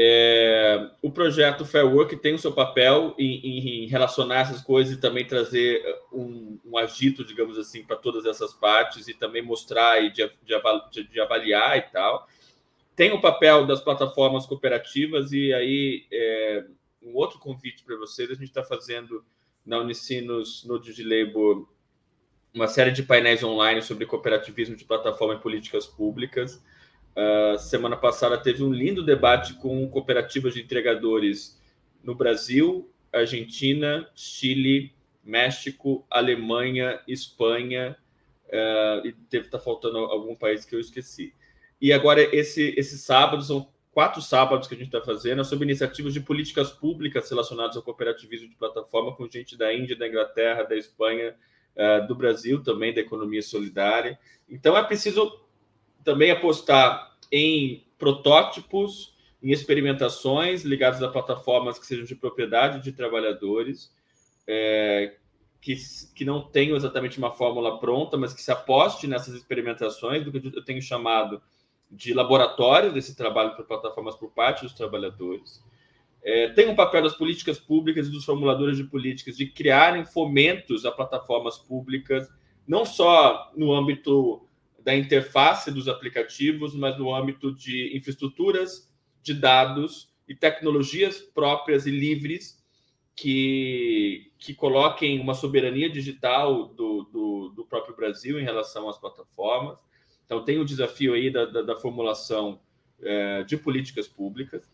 [0.00, 5.00] É, o projeto Fair Work tem o seu papel em, em relacionar essas coisas e
[5.00, 10.12] também trazer um, um agito, digamos assim, para todas essas partes e também mostrar e
[10.12, 12.28] de, de, de, avaliar e tal.
[12.94, 16.64] Tem o papel das plataformas cooperativas e aí é,
[17.02, 19.24] um outro convite para vocês, a gente está fazendo
[19.66, 21.66] na Unicinos, no DigiLabor,
[22.54, 26.62] uma série de painéis online sobre cooperativismo de plataforma e políticas públicas.
[27.18, 31.60] Uh, semana passada teve um lindo debate com cooperativas de entregadores
[32.00, 37.96] no Brasil, Argentina, Chile, México, Alemanha, Espanha,
[38.46, 41.34] uh, e deve estar faltando algum país que eu esqueci.
[41.80, 45.64] E agora, esse, esse sábado, são quatro sábados que a gente está fazendo, é sobre
[45.64, 50.62] iniciativas de políticas públicas relacionadas ao cooperativismo de plataforma, com gente da Índia, da Inglaterra,
[50.62, 51.34] da Espanha,
[51.74, 54.16] uh, do Brasil também, da economia solidária.
[54.48, 55.48] Então, é preciso
[56.04, 63.92] também apostar em protótipos, em experimentações ligadas a plataformas que sejam de propriedade de trabalhadores,
[64.46, 65.16] é,
[65.60, 65.76] que,
[66.14, 70.56] que não tenham exatamente uma fórmula pronta, mas que se aposte nessas experimentações, do que
[70.56, 71.42] eu tenho chamado
[71.90, 75.62] de laboratório desse trabalho para plataformas por parte dos trabalhadores.
[76.22, 80.84] É, tem um papel das políticas públicas e dos formuladores de políticas de criarem fomentos
[80.84, 82.28] a plataformas públicas,
[82.66, 84.46] não só no âmbito
[84.88, 88.90] da interface dos aplicativos, mas no âmbito de infraestruturas
[89.22, 92.64] de dados e tecnologias próprias e livres
[93.14, 99.78] que, que coloquem uma soberania digital do, do, do próprio Brasil em relação às plataformas.
[100.24, 102.58] Então, tem o desafio aí da, da, da formulação
[103.02, 104.66] é, de políticas públicas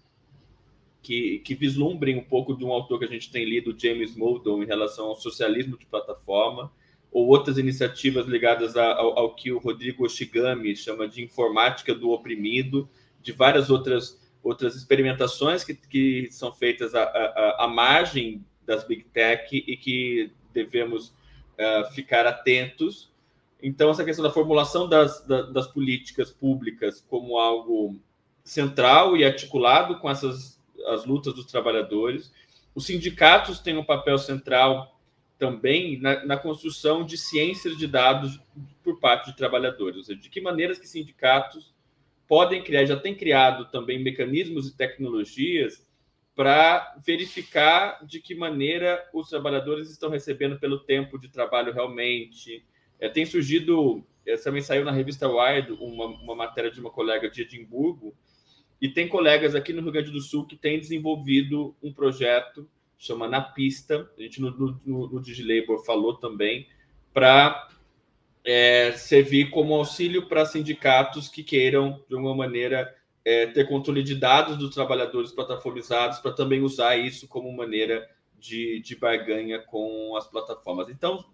[1.02, 4.62] que, que vislumbrem um pouco de um autor que a gente tem lido, James Moldon,
[4.62, 6.70] em relação ao socialismo de plataforma,
[7.14, 12.90] ou outras iniciativas ligadas ao, ao, que o Rodrigo Oshigami chama de informática do oprimido,
[13.22, 19.04] de várias outras, outras experimentações que, que são feitas à, à, à margem das big
[19.04, 23.12] tech e que devemos uh, ficar atentos.
[23.62, 27.96] Então, essa questão da formulação das, das, das políticas públicas como algo
[28.42, 32.32] central e articulado com essas as lutas dos trabalhadores.
[32.74, 34.93] Os sindicatos têm um papel central
[35.38, 38.40] também na, na, construção de ciências de dados
[38.82, 41.74] por parte de trabalhadores, ou seja, de que maneiras que sindicatos
[42.28, 45.86] podem criar, já têm criado também mecanismos e tecnologias
[46.34, 52.64] para verificar de que maneira os trabalhadores estão recebendo pelo tempo de trabalho realmente.
[52.98, 54.04] É, tem surgido,
[54.42, 58.14] também saiu na revista Wired uma, uma matéria de uma colega de Edimburgo,
[58.80, 62.68] e tem colegas aqui no Rio Grande do Sul que têm desenvolvido um projeto
[62.98, 66.68] chama Na Pista, a gente no, no, no DigiLabor falou também,
[67.12, 67.68] para
[68.44, 72.94] é, servir como auxílio para sindicatos que queiram, de alguma maneira,
[73.24, 78.08] é, ter controle de dados dos trabalhadores plataformizados, para também usar isso como maneira
[78.38, 80.88] de, de barganha com as plataformas.
[80.90, 81.24] Então,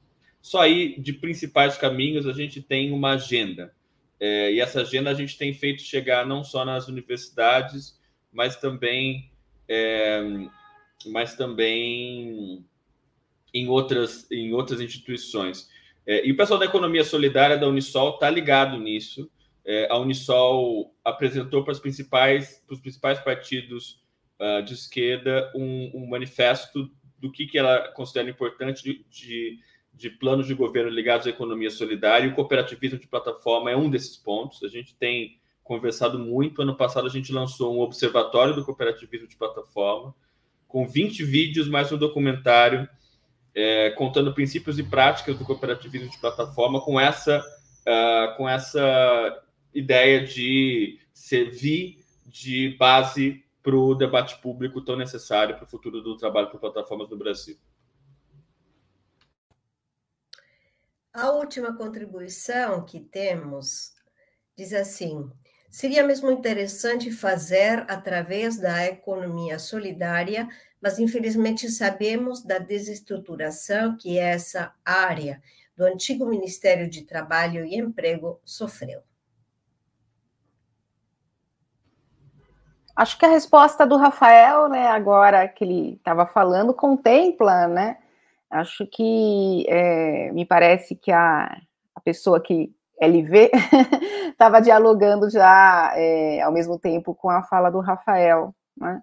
[0.40, 3.74] só aí de principais caminhos a gente tem uma agenda.
[4.20, 7.98] É, e essa agenda a gente tem feito chegar não só nas universidades,
[8.32, 9.30] mas também
[9.66, 10.22] é,
[11.06, 12.64] mas também
[13.52, 15.68] em outras, em outras instituições.
[16.06, 19.30] É, e o pessoal da economia solidária da Unisol está ligado nisso.
[19.64, 24.02] É, a Unisol apresentou para, principais, para os principais partidos
[24.40, 29.58] uh, de esquerda um, um, manifesto do que, que ela considera importante de, de,
[29.92, 32.26] de, planos de governo ligados à economia solidária.
[32.26, 34.62] E o cooperativismo de plataforma é um desses pontos.
[34.62, 36.62] A gente tem conversado muito.
[36.62, 40.14] Ano passado, a gente lançou um observatório do cooperativismo de plataforma
[40.70, 42.88] com 20 vídeos, mais um documentário
[43.54, 49.42] é, contando princípios e práticas do cooperativismo de plataforma, com essa, uh, com essa
[49.74, 56.16] ideia de servir de base para o debate público tão necessário para o futuro do
[56.16, 57.58] trabalho por plataformas no Brasil.
[61.12, 63.92] A última contribuição que temos
[64.56, 65.28] diz assim:
[65.70, 70.48] Seria mesmo interessante fazer através da economia solidária,
[70.82, 75.40] mas infelizmente sabemos da desestruturação que essa área
[75.76, 79.00] do antigo Ministério de Trabalho e Emprego sofreu.
[82.96, 87.96] Acho que a resposta do Rafael, né, agora que ele estava falando, contempla, né?
[88.50, 91.62] Acho que é, me parece que a,
[91.94, 93.50] a pessoa que LV
[94.30, 99.00] estava dialogando já é, ao mesmo tempo com a fala do Rafael, né?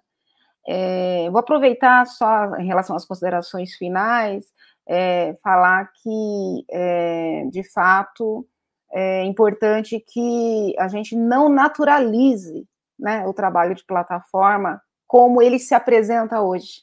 [0.70, 4.52] É, vou aproveitar só em relação às considerações finais,
[4.86, 8.46] é, falar que, é, de fato,
[8.92, 12.66] é importante que a gente não naturalize
[12.98, 16.82] né, o trabalho de plataforma como ele se apresenta hoje,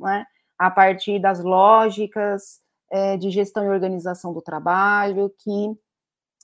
[0.00, 0.24] né,
[0.58, 2.60] a partir das lógicas
[2.90, 5.76] é, de gestão e organização do trabalho que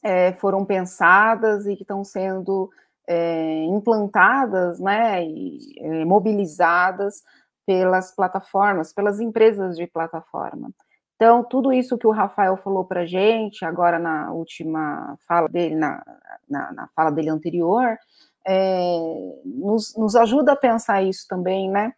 [0.03, 2.71] é, foram pensadas e que estão sendo
[3.07, 7.23] é, implantadas né, e é, mobilizadas
[7.67, 10.71] pelas plataformas, pelas empresas de plataforma.
[11.17, 15.75] Então, tudo isso que o Rafael falou para a gente, agora na última fala dele,
[15.75, 16.03] na,
[16.49, 17.99] na, na fala dele anterior,
[18.47, 21.93] é, nos, nos, ajuda a pensar isso também, né?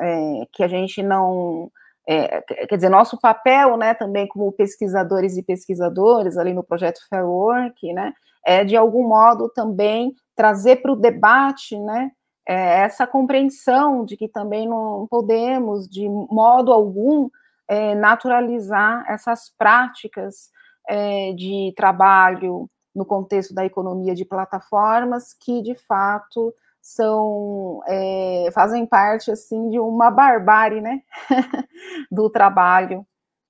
[0.00, 1.70] É, que a gente não.
[2.06, 7.26] É, quer dizer, nosso papel, né, também como pesquisadores e pesquisadoras ali no projeto Fair
[7.26, 8.12] Work, né,
[8.44, 12.10] é de algum modo também trazer para o debate, né,
[12.46, 17.30] é, essa compreensão de que também não podemos, de modo algum,
[17.66, 20.50] é, naturalizar essas práticas
[20.86, 26.54] é, de trabalho no contexto da economia de plataformas que, de fato,
[26.84, 31.02] são é, fazem parte assim de uma barbárie, né,
[32.12, 33.06] do trabalho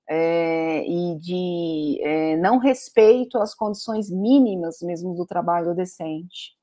[0.07, 6.55] é, e de é, não respeito às condições mínimas mesmo do trabalho decente.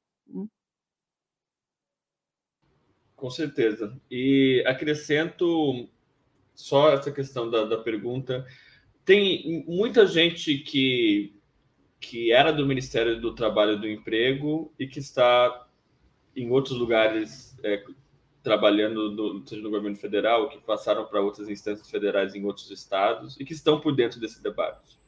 [3.15, 3.94] Com certeza.
[4.11, 5.86] E acrescento
[6.55, 8.47] só essa questão da, da pergunta.
[9.05, 11.39] Tem muita gente que,
[12.01, 15.69] que era do Ministério do Trabalho e do Emprego e que está
[16.36, 17.84] em outros lugares é,
[18.42, 23.38] trabalhando, no, seja no governo federal, que passaram para outras instâncias federais em outros estados
[23.38, 24.98] e que estão por dentro desse debate.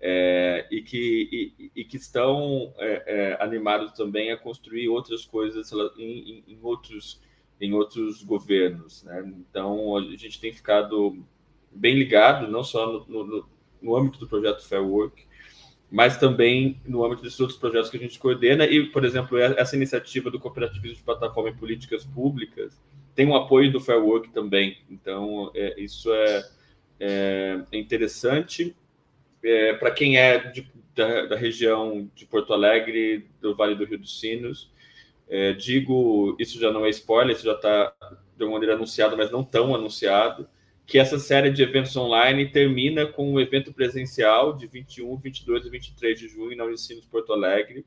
[0.00, 5.72] É, e, que, e, e, que estão é, é animados também a construir outras coisas
[5.72, 7.20] em, em, em outros
[7.60, 9.02] em outros governos.
[9.02, 9.34] Né?
[9.50, 11.18] Então, a gente tem ficado
[11.70, 13.48] bem ligado, não só no, no,
[13.80, 15.26] no, âmbito do projeto Fair Work,
[15.90, 18.66] mas também no âmbito desses outros projetos que a gente coordena.
[18.66, 22.80] E, por exemplo, essa iniciativa do cooperativismo de plataforma em políticas públicas
[23.14, 24.78] tem um apoio do Fair Work também.
[24.88, 26.48] Então, é, isso é,
[27.00, 28.76] é, é interessante.
[29.42, 33.98] É, Para quem é de, da, da região de Porto Alegre, do Vale do Rio
[33.98, 34.70] dos Sinos,
[35.28, 37.92] é, digo, isso já não é spoiler, isso já está
[38.36, 40.48] de uma maneira anunciado, mas não tão anunciado,
[40.88, 45.68] que essa série de eventos online termina com um evento presencial de 21, 22 e
[45.68, 47.84] 23 de junho na Unicinos Porto Alegre,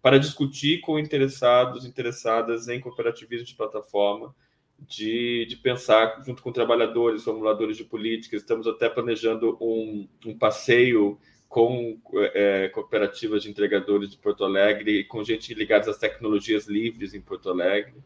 [0.00, 4.34] para discutir com interessados, interessadas em cooperativismo de plataforma,
[4.78, 8.40] de, de pensar junto com trabalhadores, formuladores de políticas.
[8.40, 12.00] Estamos até planejando um, um passeio com
[12.32, 17.50] é, cooperativas de entregadores de Porto Alegre, com gente ligada às tecnologias livres em Porto
[17.50, 17.96] Alegre.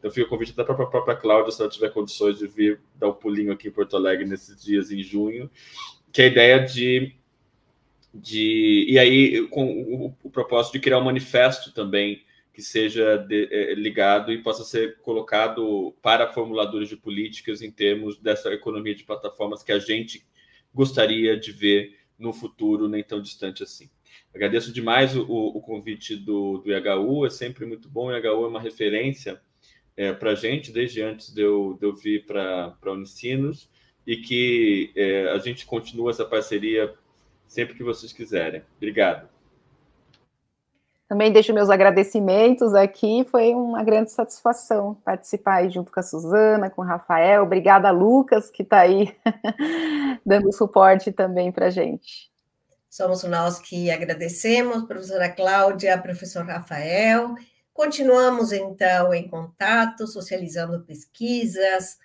[0.00, 2.80] Então, fica o convite até para a própria Cláudia, se ela tiver condições de vir
[2.96, 5.50] dar um pulinho aqui em Porto Alegre nesses dias em junho,
[6.10, 7.14] que é a ideia de.
[8.12, 13.46] de e aí, com o, o propósito de criar um manifesto também que seja de,
[13.50, 19.04] é, ligado e possa ser colocado para formuladores de políticas em termos dessa economia de
[19.04, 20.26] plataformas que a gente
[20.74, 23.90] gostaria de ver no futuro nem tão distante assim.
[24.34, 28.08] Agradeço demais o, o convite do, do IHU, é sempre muito bom.
[28.08, 29.40] O IHU é uma referência
[30.00, 33.68] é, para a gente, desde antes de eu, de eu vir para a Unicinos,
[34.06, 36.94] e que é, a gente continua essa parceria
[37.46, 38.62] sempre que vocês quiserem.
[38.78, 39.28] Obrigado.
[41.06, 46.70] Também deixo meus agradecimentos aqui, foi uma grande satisfação participar aí junto com a Suzana,
[46.70, 47.42] com o Rafael.
[47.42, 49.14] Obrigada, Lucas, que está aí
[50.24, 52.30] dando suporte também para a gente.
[52.88, 57.34] Somos nós que agradecemos, professora Cláudia, professor Rafael.
[57.80, 61.98] Continuamos, então, em contato, socializando pesquisas,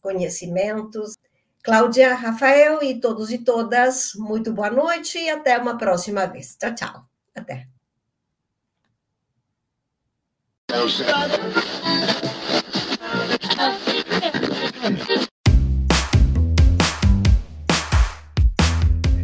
[0.00, 1.16] conhecimentos.
[1.64, 6.56] Cláudia, Rafael e todos e todas, muito boa noite e até uma próxima vez.
[6.56, 7.08] Tchau, tchau.
[7.34, 7.66] Até.